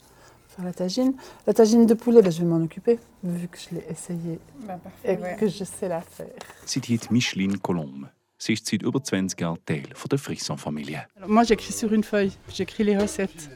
[0.48, 1.14] Faire la tagine.
[1.46, 4.78] La tagine de poulet, ben, je vais m'en occuper, vu que je l'ai essayé Ben,
[4.78, 5.36] parfait, et ouais.
[5.40, 6.26] que je sais la faire.
[6.66, 8.08] Heißt Micheline Colombe.
[8.38, 11.06] Sie ist seit über 20 Jahren Teil von der Frisson-Familie.
[11.26, 13.48] Moi, j'écris sur une feuille, j'écris les recettes.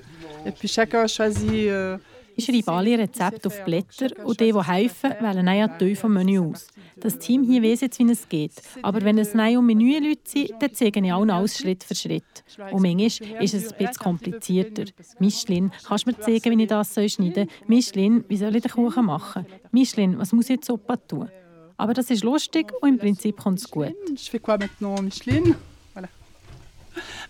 [0.47, 1.69] Et puis, chacun choisit.
[1.69, 1.99] euh,
[2.39, 6.39] Ich schreibe alle Rezepte auf Blätter und die, die helfen, wählen einen Teil vom Menü
[6.39, 6.69] aus.
[6.95, 8.53] Das Team hier weiss jetzt, wie es geht.
[8.81, 12.45] Aber wenn es neue Menü-Leute sind, dann zeige ich allen alles Schritt für Schritt.
[12.71, 14.85] Und manchmal ist es ein bisschen komplizierter.
[15.19, 17.49] Michelin, kannst du mir zeigen, wie ich das schneiden soll?
[17.67, 19.45] Michelin, wie soll ich den Kuchen machen?
[19.73, 21.29] Michelin, was muss ich jetzt Suppe tun?
[21.77, 23.97] Aber das ist lustig und im Prinzip kommt es gut.
[24.11, 25.57] Je fais quoi maintenant, Micheline
[25.93, 26.09] Voilà.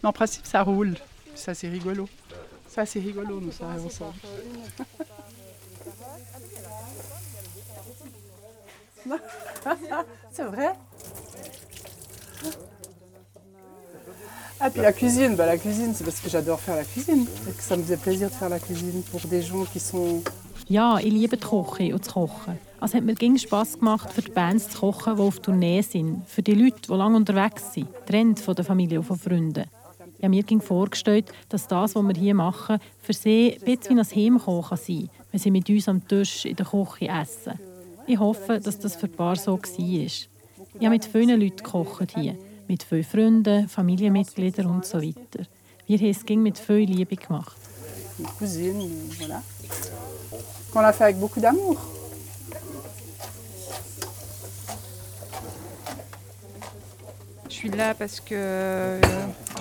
[0.03, 0.97] Mais en principe, ça roule.
[1.35, 2.11] Ça, rigolo.
[2.79, 4.15] Ça, c'est rigolo, nous, ça, ensemble.
[10.31, 10.69] c'est vrai
[14.61, 17.27] Ah, puis la cuisine, bah, la cuisine, c'est parce que j'adore faire la cuisine.
[17.49, 20.23] Et que ça me faisait plaisir de faire la cuisine pour des gens qui sont
[20.69, 22.61] Ja, ich liebe die Küche und das Kochen.
[22.79, 26.23] Also hat mir ging Spass gemacht, für die Bands zu kochen, die auf Tournee sind.
[26.29, 27.89] Für die Leute, die lange unterwegs sind.
[28.07, 29.65] Trennt von der Familie und von Freunden.
[30.19, 34.01] Ich habe mir vorgestellt, dass das, was wir hier machen, für sie ein bisschen wie
[34.01, 37.59] ein Heimkochen kann sein wenn sie mit uns am Tisch in der Küche essen.
[38.07, 39.61] Ich hoffe, dass das für ein Paar so war.
[39.69, 40.29] Ich
[40.81, 42.35] habe mit vielen Leuten gekocht hier.
[42.67, 45.47] Mit vielen Freunden, Familienmitgliedern und so weiter.
[45.87, 47.57] Wir haben es mit viel Liebe gemacht.
[48.39, 49.43] cousine, voilà.
[50.73, 51.77] Qu'on l'a fait avec beaucoup d'amour.
[57.59, 59.01] Suis là parce que euh,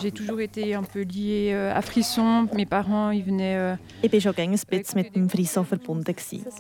[0.02, 2.48] j'ai toujours été un peu liée euh, à Frisson.
[2.54, 3.58] Mes parents, ils venaient.
[3.58, 6.16] euh, Ich war schon ein bisschen mit dem Frisson verbunden.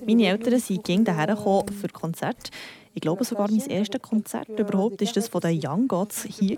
[0.05, 2.51] Meine Eltern sind gerne hierher gekommen für Konzerte.
[2.93, 6.57] Ich glaube sogar, mein erstes Konzert überhaupt ist das von den Young Gods hier.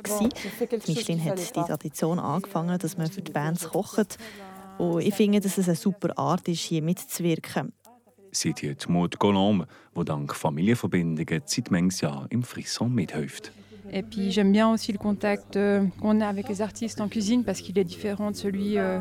[0.88, 4.18] Michelin hat die Tradition angefangen, dass man für die Bands kocht.
[4.78, 7.74] Und ich finde, dass es eine super Art ist, hier mitzuwirken.
[8.32, 13.52] Seht ihr die Maud Colombe, die dank Familienverbindungen seit manches Jahr im Frisson mithilft.
[13.92, 17.44] Et puis j'aime bien aussi le contact euh, qu'on a avec les artistes en cuisine
[17.44, 18.78] parce qu'il est différent de celui.
[18.78, 19.00] euh,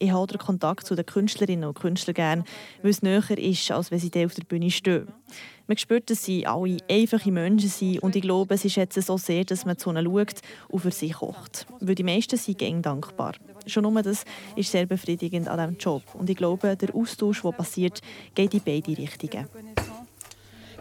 [0.00, 2.44] Ich habe den Kontakt zu den Künstlerinnen und Künstlern gerne,
[2.82, 5.08] weil es näher ist, als wenn sie auf der Bühne stehen.
[5.66, 9.44] Man spürt, dass sie alle einfache Menschen sind und ich glaube, sie schätzen so sehr,
[9.44, 11.66] dass man zu ihnen schaut und für sie kocht.
[11.80, 13.32] Weil die meisten sind gerne dankbar.
[13.66, 16.02] Schon nur das ist sehr befriedigend an diesem Job.
[16.14, 18.00] Und ich glaube, der Austausch, der passiert,
[18.36, 19.48] geht in beide Richtungen.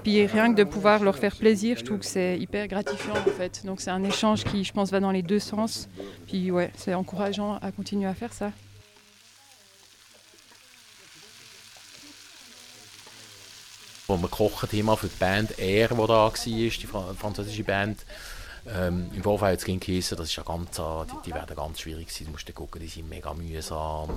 [0.07, 3.29] Puis rien que de pouvoir leur faire plaisir, je trouve que c'est hyper gratifiant en
[3.29, 3.65] fait.
[3.65, 5.89] Donc c'est un échange qui, je pense, va dans les deux sens.
[6.27, 8.53] Puis ouais, c'est encourageant à continuer à faire ça.
[14.07, 17.97] Gekocht haben für die Band Air, die da war, die französische Band,
[18.73, 22.27] ähm, im Vorfeld ging das ist ja ganz, die, die werden ganz schwierig sein.
[22.27, 24.09] Du musst gucken, die sind mega mühsam.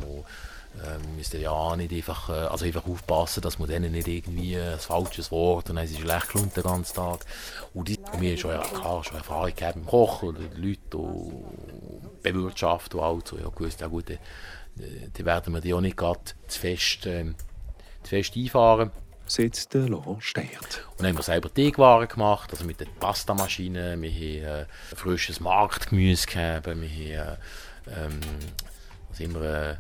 [0.77, 4.79] Ähm, müssen ja nicht einfach, äh, also einfach aufpassen, dass man denen nicht irgendwie ein
[4.79, 7.25] falsches Wort und dann sind sie schlecht gelohnt den ganzen Tag.
[7.75, 12.23] Und die, mir schon, ja, klar, schon Erfahrung gehabt im Kochen oder die Leute und
[12.23, 13.25] Bewirtschaftung und alles.
[13.27, 14.19] So, ja, gewusst, ja gut, die,
[15.17, 17.35] die werden wir die auch nicht gerade zu fest, ähm,
[18.03, 18.91] zu fest einfahren
[19.31, 20.85] setzt der Laurent Steiert.
[20.91, 24.01] Und dann haben wir selber Teigwaren gemacht, also mit der Pastamaschine.
[24.01, 27.37] Wir haben äh, frisches Marktgemüse gehabt, wir haben äh,
[27.87, 28.21] ähm,
[29.09, 29.77] was immer, äh, äh,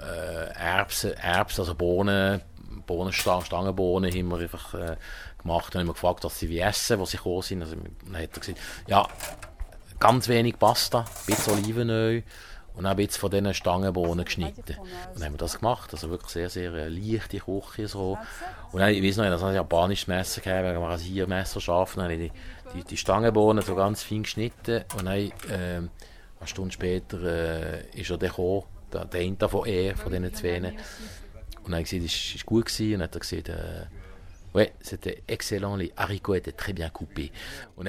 [0.00, 2.42] Erbsen, Erbsen, also Bohnen,
[2.86, 4.96] Bohnenstangen, Stangenbohnen haben wir einfach äh,
[5.40, 5.74] gemacht.
[5.74, 7.62] Dann haben wir gefragt, was sie essen, was sie gekommen sind.
[7.62, 9.06] Also, dann hat er gesagt, ja,
[9.98, 12.22] ganz wenig Pasta, ein bisschen Olivenöl
[12.74, 14.76] und ein bisschen von diesen Stangenbohnen geschnitten.
[14.78, 18.18] Und dann haben wir das gemacht, also wirklich sehr, sehr äh, leichte Küche so.
[18.72, 21.94] Und dann, ich weiß noch, dass ein japanisches Messer gegeben, wegen wir hier Messer scharf,
[21.94, 25.88] dann habe ich die, die, die Stangenbohnen so ganz fein geschnitten und dann, äh,
[26.44, 30.56] eine Stunde später äh, ist er gekommen, der eine von E, von diesen zwei.
[31.64, 32.66] Und dann gesagt, es war gut.
[32.66, 32.94] Gewesen.
[32.94, 33.86] Und dann hat er gesagt, äh,
[34.82, 37.32] c'était excellent, les haricots étaient très bien coupés.
[37.76, 37.88] Und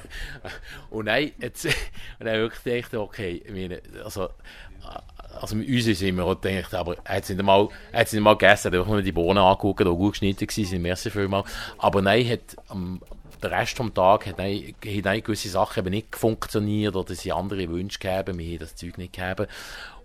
[0.90, 3.42] und dann, jetzt, und dann wirklich gedacht, okay,
[4.04, 4.28] also,
[5.40, 8.22] also mit uns sind auch gedacht, aber er hat es nicht mal, er hat nicht
[8.22, 11.44] mal gegessen, er hat nur die Bohnen angeguckt, die gut geschnitten waren, merci vielmal.
[11.78, 12.56] Aber nein, hat,
[13.42, 17.68] der Rest des Tages hat, nein, hat gewisse Sachen eben nicht funktioniert oder sie andere
[17.68, 19.46] Wünsche gegeben, wir haben das Zeug nicht gegeben.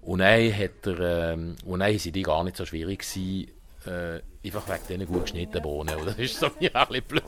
[0.01, 3.51] Und dann, hat er, ähm, und dann sind die gar nicht so schwierig gewesen,
[3.85, 5.95] äh, einfach wegen diesen gut geschnittenen Bohnen.
[6.05, 7.23] Das ist so mir ein bisschen blöd.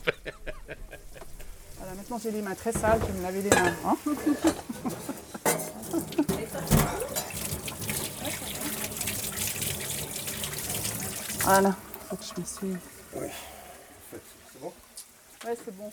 [1.77, 3.75] Voilà, maintenant j'ai les mains très sales, je vais me laver les mains.
[3.83, 3.97] Hein
[11.43, 11.75] voilà,
[12.07, 12.77] faut que je m'essuie.
[13.15, 13.27] Oui.
[14.11, 14.71] C'est bon
[15.45, 15.91] Ouais, c'est bon.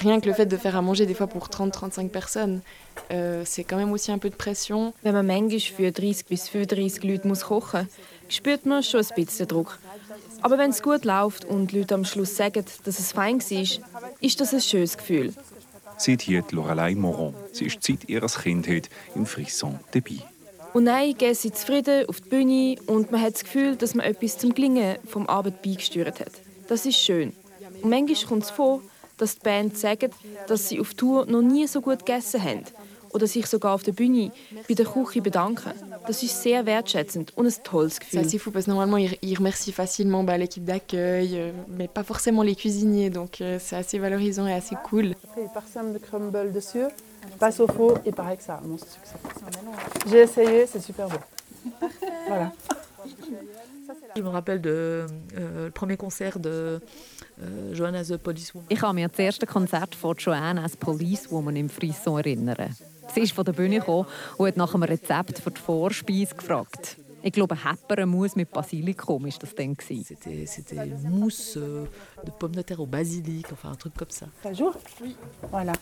[0.00, 2.62] Rien que le fait de faire à manger des fois pour 30-35 personnes,
[3.10, 4.94] äh, c'est quand même aussi un peu de pression.
[5.02, 9.14] Wenn man manchmal für 30 bis 35 Leute muss kochen muss, spürt man schon ein
[9.14, 9.78] bisschen Druck.
[10.40, 14.02] Aber wenn es gut läuft und die Leute am Schluss sagen, dass es fein war,
[14.20, 15.34] ist das ein schönes Gefühl.
[15.98, 17.34] Sieht hier Lorelei Moron.
[17.52, 20.16] Sie ist seit ihrer Kindheit im Frisson dabei.
[20.72, 24.06] Und dann gehen sie zufrieden auf die Bühne und man hat das Gefühl, dass man
[24.06, 26.32] etwas zum Gelingen vom Abend beigesteuert hat.
[26.68, 27.34] Das ist schön.
[27.82, 28.80] Und manchmal kommt es vor,
[29.20, 30.10] dass die Band sagen,
[30.46, 32.64] dass sie auf Tour noch nie so gut gegessen haben
[33.12, 34.30] oder sich sogar auf der Bühne
[34.68, 35.72] bei der Küche bedanken.
[36.06, 38.20] Das ist sehr wertschätzend und ein tolles Gefühl.
[38.20, 42.04] C'est assez fou parce que normalement ils, remercient facilement bah, l'équipe d'accueil, euh, mais pas
[42.04, 45.14] forcément les cuisiniers, donc euh, c'est assez valorisant et assez cool.
[45.52, 46.86] Parsème de crumble dessus,
[47.38, 48.60] passe au four et pareil que ça.
[48.62, 48.76] Bon,
[50.08, 51.18] J'ai essayé, c'est super bon.
[52.28, 52.52] voilà.
[54.16, 56.80] Je me rappelle de euh, le premier concert de
[57.72, 58.66] Joanna the Policewoman.
[58.70, 62.76] Ich kann mich an das erste Konzert von Joanna as Policewoman im Frisson erinnern.
[63.14, 66.96] Sie ist von der Bühne gekommen und hat nach einem Rezept für die Vorspeise gefragt.
[67.22, 69.76] Ich glaube, Hepperenmus mit Basilikum war das dann.
[69.78, 71.84] C'était, c'était mousse euh,
[72.24, 74.26] de pommes de terre au basilic, enfin un truc comme ça.
[74.42, 75.16] Ça joue Oui.
[75.50, 75.72] Voilà.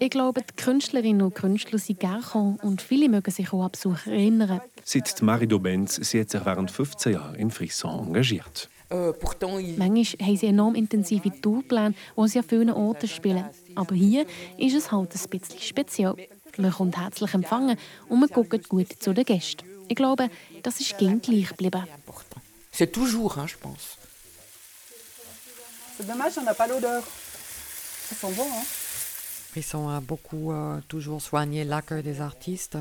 [0.00, 3.70] Ich glaube, die Künstlerinnen und Künstler sind gerne gekommen und viele mögen sich auch an
[3.72, 4.60] Besuch erinnern.
[4.84, 8.68] Seit Marido Benz, sie hat sich während 15 Jahren im Frisson engagiert.
[8.90, 9.12] Äh,
[9.76, 13.44] Manchmal haben sie enorm intensive Tourpläne, wo sie an vielen Orten spielen.
[13.74, 14.24] Aber hier
[14.56, 16.14] ist es halt ein bisschen speziell.
[16.56, 17.76] Man kommt herzlich empfangen
[18.08, 19.64] und man guckt gut zu den Gästen.
[19.88, 20.30] Ich glaube,
[20.62, 21.84] das ist gleich geblieben.
[22.72, 23.97] C'est toujours, hein, je pense.
[25.98, 27.02] C'est dommage, on n'a pas l'odeur.
[28.12, 28.64] Ils sont bons, hein?
[29.50, 32.78] Frisson a beaucoup euh, toujours soigné l'accueil des artistes.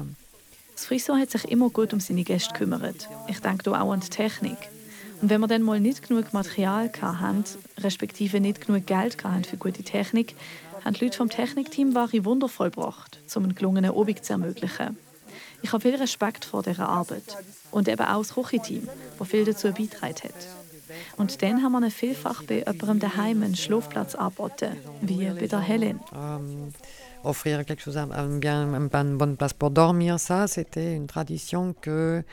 [0.76, 3.10] Das Frisson hat sich immer gut um seine Gäste gekümmert.
[3.28, 4.58] Ich denke auch an die Technik.
[5.20, 7.44] Und wenn wir dann mal nicht genug Material hatten,
[7.80, 10.36] respektive nicht genug Geld hatten für gute Technik,
[10.86, 14.96] haben die Leute vom Technikteam Ware Wunder vollbracht, um einen gelungenen Obig zu ermöglichen.
[15.64, 17.36] Ich habe viel Respekt vor dieser Arbeit.
[17.72, 20.67] Und eben auch das Küchenteam, das viel dazu beigetragen hat.
[21.18, 26.00] Und dann haben wir vielfach bei jemandem daheim einen Schlafplatz angeboten, wie bei der Helen.
[26.12, 26.74] Um,
[27.24, 32.24] offrir quelque chose, un, bien, une bonne place pour dormir, ça, c'était une tradition que,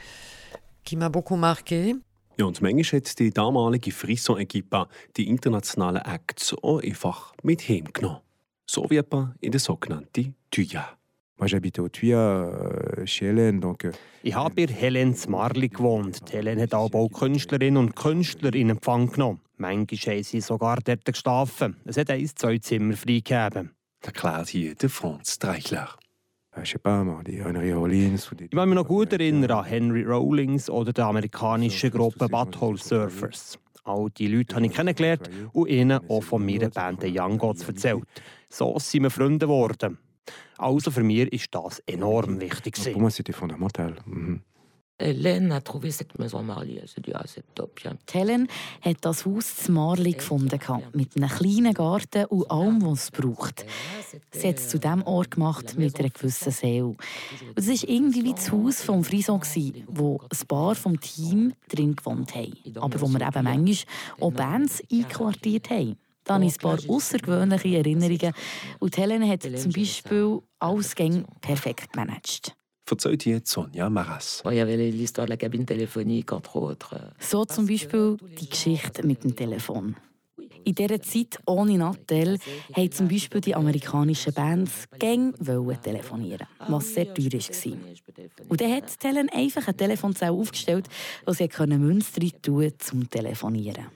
[0.84, 1.96] qui m'a beaucoup marqué.
[2.36, 8.18] Ja, und manchmal hat die damalige Frisson-Equipa die internationalen Acts auch einfach mit heimgenommen.
[8.66, 10.96] So wie etwa in der sogenannten Thuja.
[11.38, 13.84] Moi, j'habitais au Thuya, euh, chez Hélène, donc...
[13.84, 13.92] Euh,
[14.22, 16.22] ich habe bei Hélène Marli gewohnt.
[16.32, 19.40] Hélène hat aber auch Künstlerinnen und Künstler in Empfang genommen.
[19.56, 21.76] Manchmal haben sie sogar dort geschlafen.
[21.84, 23.70] Es hat eins, zwei Zimmer freigegeben.
[24.00, 25.88] Erklärt hier der Franz Dreichler.
[26.56, 27.08] Äh, ich kann
[28.68, 33.58] mich noch gut erinnern an Henry Rollins oder die amerikanische Gruppe Butthole Surfers.
[33.82, 37.68] All diese Leute habe ich kennengelernt und ihnen auch von meiner Band The Young Gods
[37.68, 38.04] erzählt.
[38.48, 39.98] So sind wir Freunde geworden.
[40.58, 42.76] Also für mich ist das enorm wichtig.
[42.92, 43.96] Pour moi, c'était fondamental.
[44.06, 44.40] Mhm.
[45.00, 46.80] Hélène a trouvé cette maison Marly.
[46.98, 47.80] Dit, ah, c'est top.
[48.12, 48.46] Helen
[48.80, 50.58] hat das Haus zu Marli gefunden,
[50.92, 53.66] mit einem kleinen Garten und allem, was es braucht.
[54.30, 56.94] Sie hat es zu diesem Ort gemacht mit einer gewissen Seele.
[57.56, 59.40] Es war irgendwie wie das Haus vom Frison,
[59.88, 62.52] wo ein paar vom Team drin gewohnt haben.
[62.76, 65.96] Aber wo wir eben manchmal auch Bands einquartiert haben.
[66.24, 68.32] Da habe ich ein paar außergewöhnliche Erinnerungen.
[68.78, 70.94] Und Helen hat zum Beispiel alles
[71.40, 72.54] perfekt gemanagt.
[72.86, 74.42] Verzeiht jetzt Sonja Maras.
[77.18, 79.96] So zum Beispiel die Geschichte mit dem Telefon.
[80.66, 82.38] In dieser Zeit ohne Nattel
[82.74, 85.34] wollten zum Beispiel die amerikanischen Bands gang
[85.82, 87.78] telefonieren, was sehr teuer war.
[88.48, 90.88] Und dann hat Helen einfach eine Telefonzelle aufgestellt,
[91.26, 93.86] wo sie Münzen tun zum Telefonieren.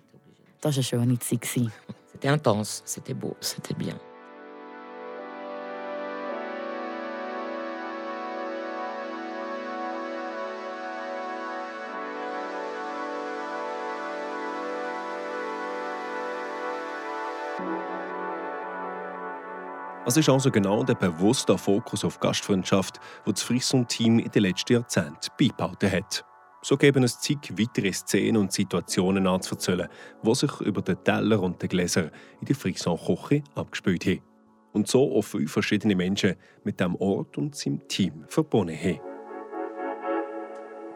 [0.60, 1.72] Das war eine schöne Zeit.
[2.20, 3.94] C'était intense, c'était beau, c'était bien.
[20.04, 24.72] Es ist also genau der bewusste Fokus auf Gastfreundschaft, den das Frisson-Team in den letzten
[24.72, 26.27] Jahrzehnten beibehalten hat.
[26.62, 29.88] So geben es zig weitere Szenen und Situationen anzuerzählen,
[30.22, 34.22] die sich über den Teller und den Gläser in der Frisson-Küche abgespielt haben.
[34.72, 39.00] Und so auch viele verschiedene Menschen mit dem Ort und seinem Team verbunden haben.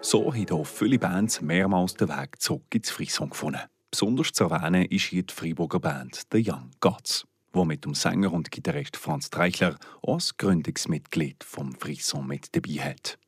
[0.01, 3.61] So haben auch viele Bands mehrmals den Weg zurück ins Frisson gefunden.
[3.91, 8.33] Besonders zu erwähnen ist hier die Freiburger Band The Young Gods, wo mit dem Sänger
[8.33, 13.19] und Gitarrist Franz Treichler als Gründungsmitglied vom Frisson mit dabei hat.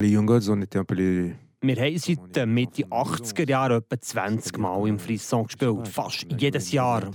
[0.00, 1.34] Les Young Gods, on était un peu les
[1.66, 6.72] wir haben seit der Mitte 80er Jahre etwa 20 Mal im Frisson gespielt, fast jedes
[6.72, 7.10] Jahr.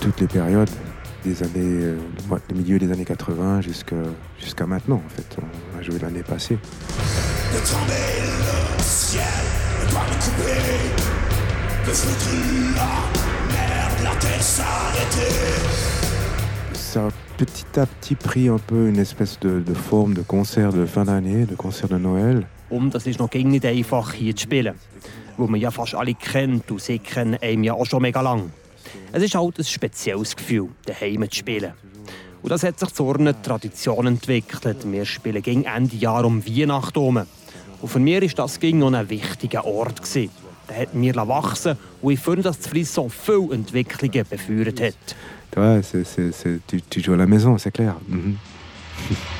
[0.00, 0.70] Toutes les périodes,
[1.24, 1.98] des années, euh,
[2.48, 3.96] le milieu des années 80 jusqu'à
[4.38, 5.36] jusqu'à maintenant en fait.
[5.74, 6.58] On a joué l'année passée.
[7.52, 7.58] Le
[8.82, 9.22] ciel,
[9.82, 11.19] le
[16.74, 20.72] ça a petit à petit pris un peu une espèce de, de forme de concert
[20.72, 22.46] de fin d'année, de concert de Noël.
[22.70, 24.74] Und das ist noch gar nicht einfach hier zu spielen,
[25.36, 28.50] wo man ja fast alle kennt und sie kennen einem ja auch schon mega lang.
[29.12, 31.72] Es ist halt ein spezielles Gefühl, daheim zu spielen.
[32.42, 34.78] Und das hat sich zu einer Tradition entwickelt.
[34.84, 37.26] Wir spielen gegen Ende Jahr um Weihnachten herum.
[37.82, 40.02] Und für mich war das noch ein wichtiger Ort.
[40.02, 40.30] Gewesen.
[40.70, 44.94] Der hat mir wachsen und ich finde, dass das Frisson viele Entwicklungen befeuert hat.
[45.56, 47.96] Ouais, c'est, c'est, c'est, tu, tu joues à la maison, c'est clair.
[48.06, 48.36] Mhm.
[49.08, 49.16] C'est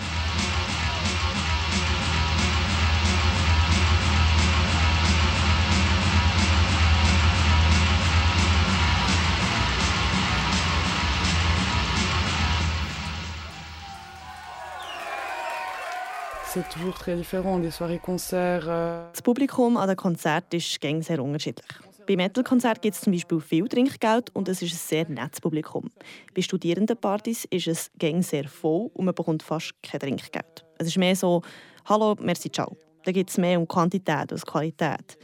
[19.12, 21.68] Das Publikum an den Konzerten ist gängig sehr unterschiedlich.
[22.08, 25.88] Bei Metal-Konzerten gibt es zum Beispiel viel Trinkgeld und es ist ein sehr nettes Publikum.
[26.34, 30.66] Bei Studierendenpartys ist es gängig sehr voll und man bekommt fast kein Trinkgeld.
[30.78, 31.42] Es ist mehr so
[31.84, 32.76] «Hallo, merci, ciao».
[33.04, 35.18] Da geht es mehr um Quantität als Qualität.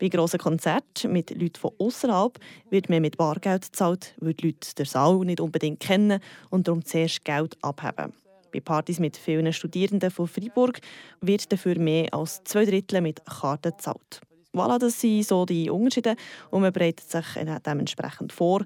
[0.00, 2.40] Bei grossen Konzerten mit Leuten von außerhalb
[2.70, 6.18] wird mehr mit Bargeld gezahlt, weil die Leute den Saal nicht unbedingt kennen
[6.50, 8.12] und darum zuerst Geld abheben.
[8.52, 10.80] Bei Partys mit vielen Studierenden von Freiburg
[11.20, 14.20] wird dafür mehr als zwei Drittel mit Karten gezahlt.
[14.54, 16.14] Voilà, das sind so die Unterschiede
[16.50, 17.24] und man bereitet sich
[17.66, 18.64] dementsprechend vor.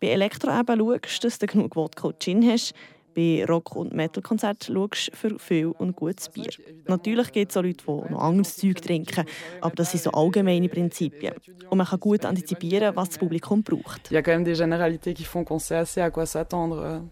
[0.00, 2.74] Bei Elektro eben schaust, dass du genug Wodka Gin hast.
[3.14, 6.50] Bei Rock- und Metal-Konzerten schaust du für viel und gutes Bier.
[6.86, 9.24] Natürlich gibt es auch Leute, die noch anderes Zeug trinken,
[9.60, 11.34] aber das sind so allgemeine Prinzipien.
[11.68, 14.10] Und man kann gut antizipieren, was das Publikum braucht.
[14.10, 17.02] Quand même des généralités qui font qu'on sait assez à quoi s'attendre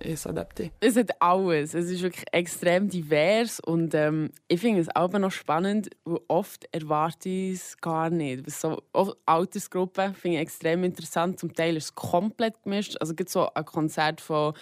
[0.00, 0.72] ist adaptiert.
[0.80, 1.74] Es hat alles.
[1.74, 6.68] Es ist wirklich extrem divers und ähm, ich finde es auch noch spannend, weil oft
[6.72, 8.50] erwarte ich es gar nicht.
[8.50, 8.82] So
[9.26, 11.38] Altersgruppen finde ich extrem interessant.
[11.38, 12.96] Zum Teil ist es komplett gemischt.
[13.00, 14.54] Also gibt so ein Konzert von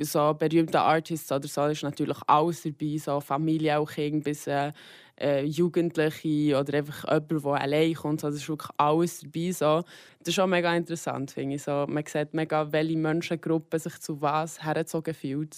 [0.00, 3.90] so berühmten Artists oder so ist natürlich alles dabei, so Familie auch
[4.22, 4.72] bis äh,
[5.20, 8.24] äh, Jugendliche oder einfach jemand, der allein kommt.
[8.24, 9.52] Also, es ist wirklich alles dabei.
[9.52, 9.84] So.
[10.20, 11.62] Das ist schon mega interessant, finde ich.
[11.62, 15.50] So, man sieht mega, welche Menschengruppen sich zu was hergezogen fühlen.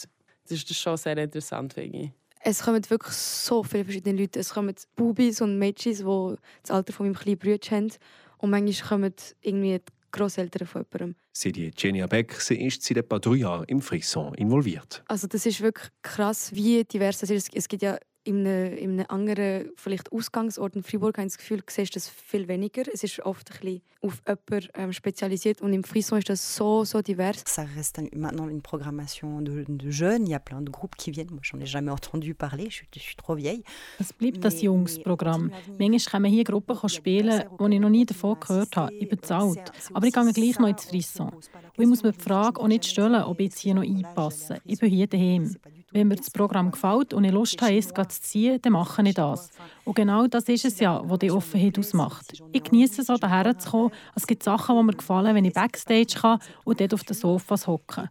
[0.49, 2.11] Das ist schon sehr interessant, finde ich.
[2.43, 4.41] Es kommen wirklich so viele verschiedene Leute.
[4.41, 7.93] Es kommen Bubis und Mädchen, die das Alter von meinem kleinen Bruder haben.
[8.39, 11.17] Und manchmal kommen irgendwie die Grosseltern von jemandem.
[11.33, 15.03] Sie die Genia Beck, sie ist seit etwa drei Jahren im Frisson involviert.
[15.07, 17.55] Also das ist wirklich krass, wie divers das ist.
[17.55, 21.39] Es gibt ja in einem, in einem anderen vielleicht Ausgangsort in Fribourg habe ich das
[21.39, 22.83] Gefühl, du siehst das viel weniger.
[22.93, 26.85] Es ist oft ein bisschen auf jemanden ähm, spezialisiert und im Frisson ist das so,
[26.85, 27.45] so divers.
[27.47, 30.27] Ça reste maintenant une programmation de, de jeunes.
[30.27, 31.31] Il y a plein de groupes qui viennent.
[31.31, 32.71] Moi, j'en ai jamais entendu parler.
[32.71, 33.63] Je, je suis trop vieille.
[33.99, 35.51] Es bleibt das Jungsprogramm.
[35.79, 38.95] Manchmal kommen hier Gruppen spielen, die ich noch nie davon gehört habe.
[38.95, 39.73] Ich bezahlt.
[39.95, 41.31] Aber ich gehe gleich noch ins Frisson.
[41.31, 41.45] Und
[41.79, 44.61] ich muss mir die Frage auch nicht stellen, ob ich jetzt hier noch einpasse.
[44.65, 45.57] Ich bin hier daheim.
[45.93, 49.15] Wenn mir das Programm gefällt und ich Lust habe, es zu ziehen, dann mache ich
[49.15, 49.51] das.
[49.85, 52.41] Und genau das ist es ja, was die Offenheit ausmacht.
[52.53, 53.91] Ich genieße es auch, hierher zu kommen.
[54.15, 57.67] Es gibt Sachen, die mir gefallen, wenn ich Backstage kann und dort auf den Sofas
[57.67, 58.09] hocken.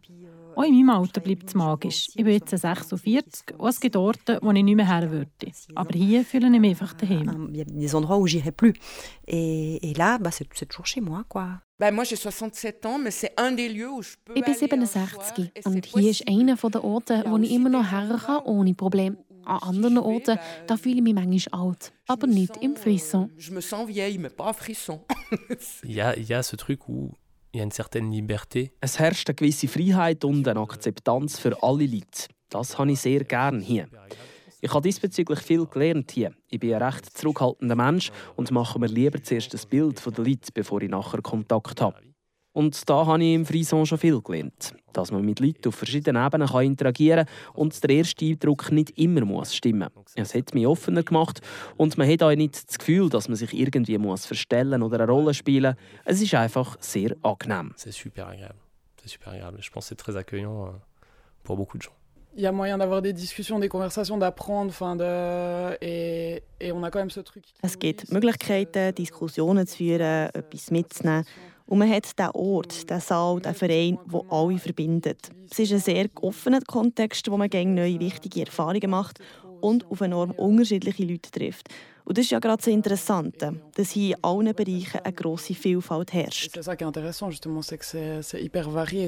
[0.56, 2.08] Auch in meinem Alter bleibt es magisch.
[2.14, 5.30] Ich bin jetzt 46 und es gibt Orte, wo ich nicht mehr her würde.
[5.74, 7.50] Aber hier fühle ich mich einfach daheim.
[7.52, 8.74] Il y a des endroits où j'irai plus.
[9.26, 11.60] Et, et là, bah, c'est toujours chez moi, quoi.
[11.78, 14.54] Ben, moi, j'ai 67 ans, mais c'est un des lieux où je peux Ich bin
[14.54, 19.16] 67 und hier ist einer der Orte, wo ich immer noch her kann, ohne Probleme.
[19.46, 23.30] An anderen Orten da fühle ich mich manchmal alt, aber nicht im Frisson.
[23.38, 25.00] Je me sens vieille, mais pas frisson.
[25.82, 27.12] Il y a, il y a ce truc où
[27.52, 28.72] il certaine liberté.
[28.80, 32.28] Es herrscht eine gewisse Freiheit und eine Akzeptanz für alle Leute.
[32.48, 33.88] Das habe ich sehr gern hier.
[34.60, 36.32] Ich habe diesbezüglich viel gelernt hier.
[36.48, 40.26] Ich bin ein recht zurückhaltender Mensch und mache mir lieber zuerst ein Bild von den
[40.26, 42.09] Leuten, bevor ich nachher Kontakt habe.
[42.52, 44.74] Und da habe ich im Frison schon viel gelernt.
[44.92, 48.98] Dass man mit Leuten auf verschiedenen Ebenen kann interagieren kann und der erste Eindruck nicht
[48.98, 50.12] immer muss stimmen muss.
[50.16, 51.40] Es hat mich offener gemacht
[51.76, 55.12] und man hat auch nicht das Gefühl, dass man sich irgendwie muss verstellen oder eine
[55.12, 56.00] Rolle spielen muss.
[56.04, 57.72] Es ist einfach sehr angenehm.
[57.76, 58.58] C'est super agréable.
[59.00, 59.62] C'est super agréable.
[59.62, 60.70] Je pense que c'est très accueillant euh,
[61.44, 61.94] pour beaucoup de gens.
[62.36, 66.82] Il y a moyen d'avoir des discussions, des conversations, d'apprendre, enfin de et, et on
[66.84, 67.44] a quand même ce truc.
[67.62, 71.24] Es gibt Möglichkeiten, Diskussionen zu führen, etwas mitzunehmen.
[71.70, 75.30] Und man hat diesen Ort, diesen Saal, diesen Verein, der alle verbindet.
[75.48, 79.20] Es ist ein sehr offener Kontext, wo man gegen neue wichtige Erfahrungen macht
[79.60, 81.68] und auf enorm unterschiedliche Leute trifft.
[82.04, 86.12] Und das ist ja gerade das Interessante, dass hier in allen Bereichen eine grosse Vielfalt
[86.12, 86.56] herrscht.
[86.56, 89.06] C'est ça qui est intéressant justement, c'est que c'est hyper varié.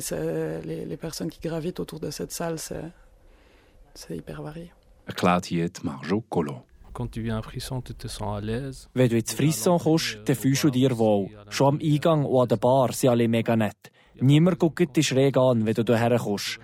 [0.64, 4.70] Les, les personnes qui gravitent autour de cette salle, c'est hyper varié.
[5.08, 6.62] Erklärt hier Marjo Colo.
[6.92, 8.88] Quand tu viens à Frisson, tu te sens à l'aise.
[8.94, 11.30] Wenn du ins Frisson kommst, dann fühlst du dich wohl.
[11.48, 13.90] Schon am Eingang und an der Bar sind alle mega nett.
[14.20, 16.58] Niemand guckt dich schräg an, wenn du hierher kommst.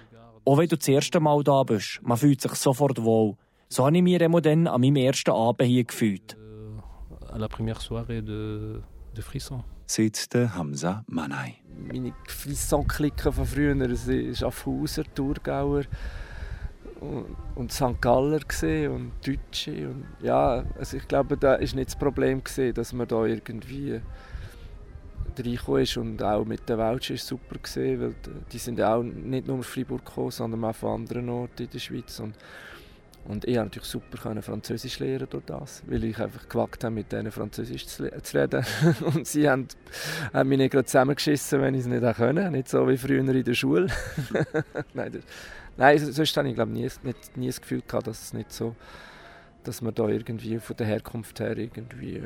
[0.45, 3.37] Auch wenn du das erste Mal da bist, man fühlt sich sofort wohl.
[3.68, 6.37] So habe ich mich immer dann an meinem ersten Abend hier gefühlt.
[7.31, 8.81] À la première soirée de,
[9.14, 9.62] de Frisson.
[9.87, 11.57] Sitzt Hamza Manai.
[11.87, 15.85] meine Frisson-Clique von früher, es war Schaffhauser, Thurgauer
[17.01, 18.01] und, St.
[18.01, 18.40] Galler
[18.90, 19.88] und Deutsche.
[19.88, 24.01] Und ja, also ich glaube, da ist nicht das Problem gesehen, dass man da irgendwie
[25.38, 28.14] reingekommen ist und auch mit den Welschen ist super gesehen, weil
[28.53, 31.78] die- sind auch nicht nur aus Freiburg gekommen, sondern auch von anderen Orten in der
[31.78, 32.18] Schweiz.
[32.18, 32.34] Und,
[33.24, 36.94] und ich konnte natürlich super können Französisch lernen durch das, weil ich einfach gewagt habe,
[36.94, 38.64] mit denen Französisch zu, zu reden.
[39.14, 39.68] Und sie haben,
[40.32, 42.51] haben mich nicht gerade zusammengeschissen, wenn ich es nicht auch können.
[42.53, 43.86] Nicht so wie früher in der Schule.
[44.94, 45.22] Nein, das,
[45.79, 48.76] nein, sonst habe ich glaube nie, nicht, nie das Gefühl gehabt, dass es nicht so,
[49.64, 52.22] dass man da irgendwie von der Herkunft her irgendwie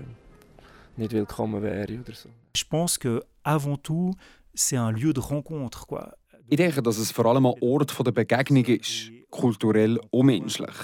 [0.97, 2.29] nicht willkommen wäre oder so.
[2.57, 4.15] Je pense que avant tout,
[4.55, 6.13] c'est un lieu de rencontre, quoi.
[6.49, 10.75] Ich denke, dass es vor allem ein Ort von der Begegnung ist, kulturell und menschlich.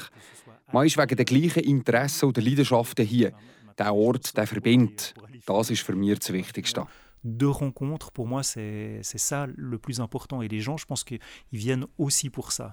[0.73, 3.33] Man ist wegen der gleichen Interessen und der Leidenschaften hier.
[3.79, 5.15] Der Ort, der verbindet.
[5.47, 6.87] Das ist für mich das Wichtigste.
[7.25, 10.43] De rencontre, pour moi, c'est c'est ça le plus important.
[10.43, 11.21] Et les gens, je pense qu'ils
[11.53, 12.71] viennent aussi pour ça.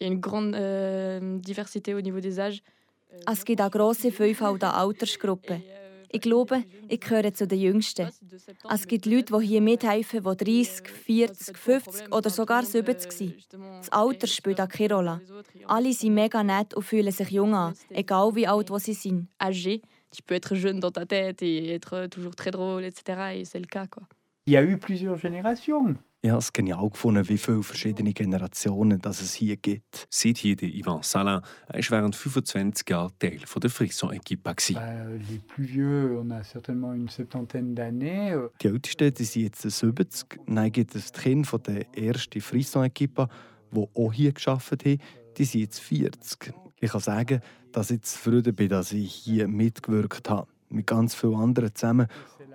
[0.00, 2.62] Il y a une grande euh, diversité au niveau des âges.
[3.30, 5.62] Es gibt eine grosse Vielfalt an Altersgruppen.
[6.12, 8.08] Ich glaube, ich gehöre zu den Jüngsten.
[8.68, 13.34] Es gibt Leute, die hier mithelfen, die 30, 40, 50 oder sogar 70 sind.
[13.52, 15.20] Das Alter spielt auch keine Rolle.
[15.66, 19.28] Alle sind mega nett und fühlen sich jung an, egal wie alt sie sind.
[20.10, 23.36] Tu peux être jeune dans ta tête et être toujours très drôle, etc.
[23.36, 24.02] Et c'est le cas, quoi.
[24.46, 25.96] Il y a eu plusieurs générations.
[26.22, 30.06] Ich habe es genial gefunden, wie viele verschiedene Generationen das es hier gibt.
[30.10, 31.40] Seit hier der Ivan Salin.
[31.68, 34.50] Er war während 25 Jahren Teil von der Frisson-Equipe.
[34.76, 38.32] Euh, les plus vieux, on a certainement une septantaine d'années.
[38.32, 40.26] Euh, Die Ältesten die sind jetzt 70.
[40.46, 43.26] Dann gibt es die Kinder von der ersten Frisson-Equipe,
[43.72, 44.98] die auch hier gearbeitet haben.
[45.38, 46.52] Die sind jetzt 40.
[46.80, 47.40] Ich kann sagen,
[47.72, 50.48] dass ich zufrieden bin, dass ich hier mitgewirkt habe.
[50.70, 52.06] Mit ganz vielen anderen zusammen,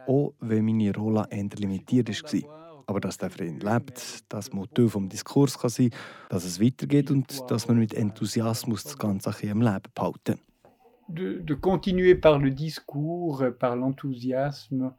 [0.08, 2.84] auch wenn meine Rolle eher limitiert war.
[2.88, 5.92] Aber dass der Verein lebt, das Motiv vom Diskurs kann sein,
[6.30, 10.40] dass es weitergeht und dass man mit Enthusiasmus das Ganze im Leben behalten.
[11.08, 14.92] De, de continuer par le discours, par l'enthousiasme,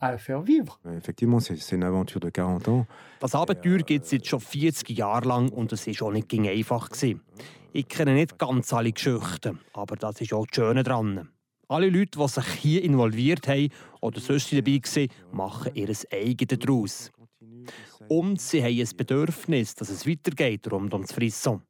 [0.00, 0.80] à faire vivre.
[0.96, 2.86] Effectivement, c'est une aventure de 40 ans.
[3.20, 6.88] Das Abenteuer gibt es jetzt schon 40 Jahre lang und es war auch nicht einfach.
[7.74, 11.30] Ich kenne nicht ganz alle Geschichten, aber das ist auch das Schöne daran.
[11.68, 13.70] Alle Leute, die sich hier involviert haben
[14.02, 17.10] oder sonst dabei waren, machen ihr eigenes daraus.
[18.08, 21.62] Und sie haben ein Bedürfnis, dass es weitergeht rund ums Frisson.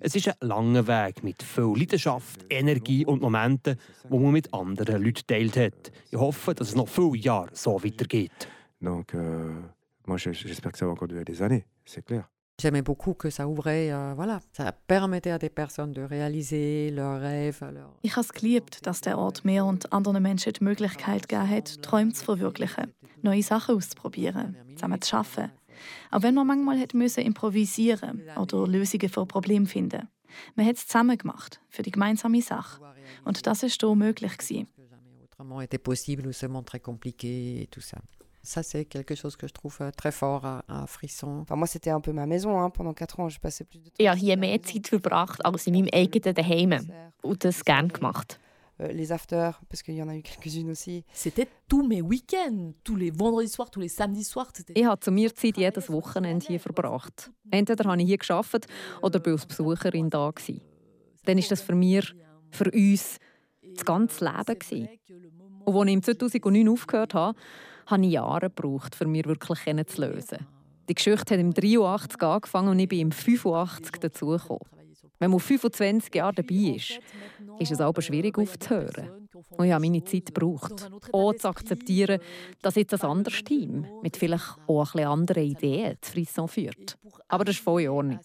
[0.00, 3.78] Es ist ein langer Weg mit viel Leidenschaft, Energie und Momenten,
[4.10, 5.92] die man mit anderen Leuten teilt hat.
[6.10, 8.48] Ich hoffe, dass es noch viele Jahre so weitergeht.
[8.80, 9.62] Donc, euh,
[10.04, 12.28] moi, j'espère que ça va encore durer des années, c'est clair.
[12.60, 17.20] J'aimais beaucoup que ça ouvrait, euh, voilà, ça permettait à des personnes de réaliser leurs
[17.20, 17.60] rêves.
[17.60, 17.92] Leur...
[18.02, 21.82] Ich habe es geliebt, dass der Ort mir und anderen Menschen die Möglichkeit gegeben hat,
[21.82, 25.50] Träume zu verwirklichen, neue Sachen auszuprobieren, zusammen zu arbeiten.
[26.12, 30.08] Auch wenn man manchmal hat müssen improvisieren oder Lösungen für Probleme finden.
[30.54, 32.80] Man hat es zusammen gemacht, für die gemeinsame Sache.
[33.24, 34.38] Und das war hier möglich.
[34.38, 34.68] Gewesen.
[35.24, 37.98] Autrement était possible ou seulement très compliqué et tout ça.
[38.44, 41.40] Ça, c'est quelque chose que je trouve euh, très fort à, à Frisson.
[41.40, 43.30] Enfin, moi, c'était un peu ma maison hein, pendant quatre ans.
[43.30, 43.96] Je passais plus de temps.
[43.98, 46.74] Ich habe hier mehr Zeit verbracht als in meinem eigenen Daheim
[47.22, 48.38] und das gerne gemacht.
[48.80, 51.04] Euh, les afters, parce qu'il y en a eu quelques-unes aussi.
[51.14, 54.52] C'était tous mes week-ends, tous les vendredis soirs, tous les samedis soirs.
[54.74, 57.30] Ich habe zu mir Zeit jedes Wochenende hier verbracht.
[57.50, 58.66] Entweder habe ich hier geschafft
[59.00, 60.60] oder bin als Besucherin da gewesen.
[61.24, 62.14] Dann ist das für mich,
[62.50, 63.18] für uns,
[63.62, 64.88] das ganze Leben gewesen.
[65.64, 67.38] Und als ich im 2009 aufgehört habe,
[67.86, 70.46] habe ich Jahre gebraucht, um mir wirklich zu lösen.
[70.88, 74.60] Die Geschichte hat im 83 angefangen und ich bin im 85 dazugekommen.
[75.18, 77.00] Wenn man 25 Jahre dabei ist,
[77.58, 79.28] ist es aber schwierig aufzuhören.
[79.56, 82.20] Und ich habe meine Zeit gebraucht, auch zu akzeptieren,
[82.62, 86.98] dass jetzt ein anderes Team mit vielleicht auch ein anderen Ideen zu Frisson führt.
[87.28, 88.20] Aber das ist voll in Ordnung.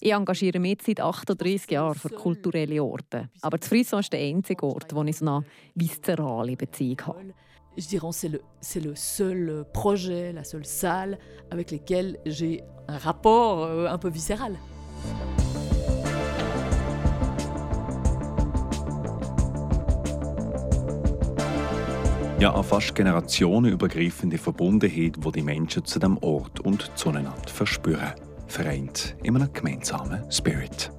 [0.00, 3.28] Ich engagiere mich seit 38 Jahren für kulturelle Orte.
[3.42, 5.44] Aber das Frisson ist der einzige Ort, wo ich so eine
[5.74, 7.34] viszerale Beziehung habe.
[7.78, 11.18] Je dirais c'est le, c'est le seul projet, la seule salle
[11.50, 14.56] avec lesquels j'ai un rapport euh, un peu viscéral.
[22.40, 28.14] Ja, eine fast generationenübergreifende Verbundenheit, die die Menschen zu dem Ort und zueinander verspüren.
[28.46, 30.92] Vereint in einem gemeinsamen Spirit.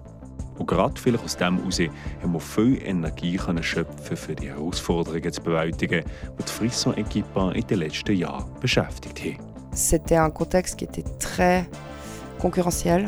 [0.60, 1.80] Und gerade vielleicht aus dem heraus
[2.22, 6.04] haben wir viel Energie können schöpfen für die Herausforderungen zu bewältigen,
[6.38, 9.38] die die Frisson-Equipe in den letzten Jahren beschäftigt haben.
[9.74, 11.66] C'était un contexte qui était très
[12.40, 13.06] concurrentiel.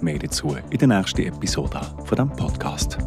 [0.00, 2.98] Mehr dazu in der nächsten Episode von diesem Podcast.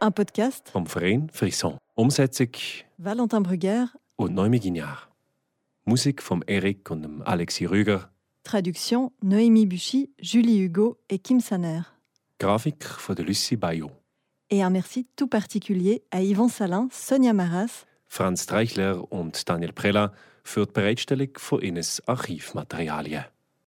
[0.00, 1.83] Un podcast vom Verein Frisson.
[1.96, 2.48] Umsetzung
[2.98, 5.08] Valentin Brugger und Noémie Guignard.
[5.84, 8.10] Musik von Eric und dem Alexis Rüger.
[8.42, 11.86] Traduction Noémie Buchy, Julie Hugo et Kim Saner.
[12.40, 13.92] Grafik von der Lucie Bayot.
[14.50, 20.12] Et un merci tout particulier à Yvan Salin, Sonja Maras, Franz Treichler und Daniel Prella
[20.42, 23.24] für die Bereitstellung von ihnen Archivmaterialien.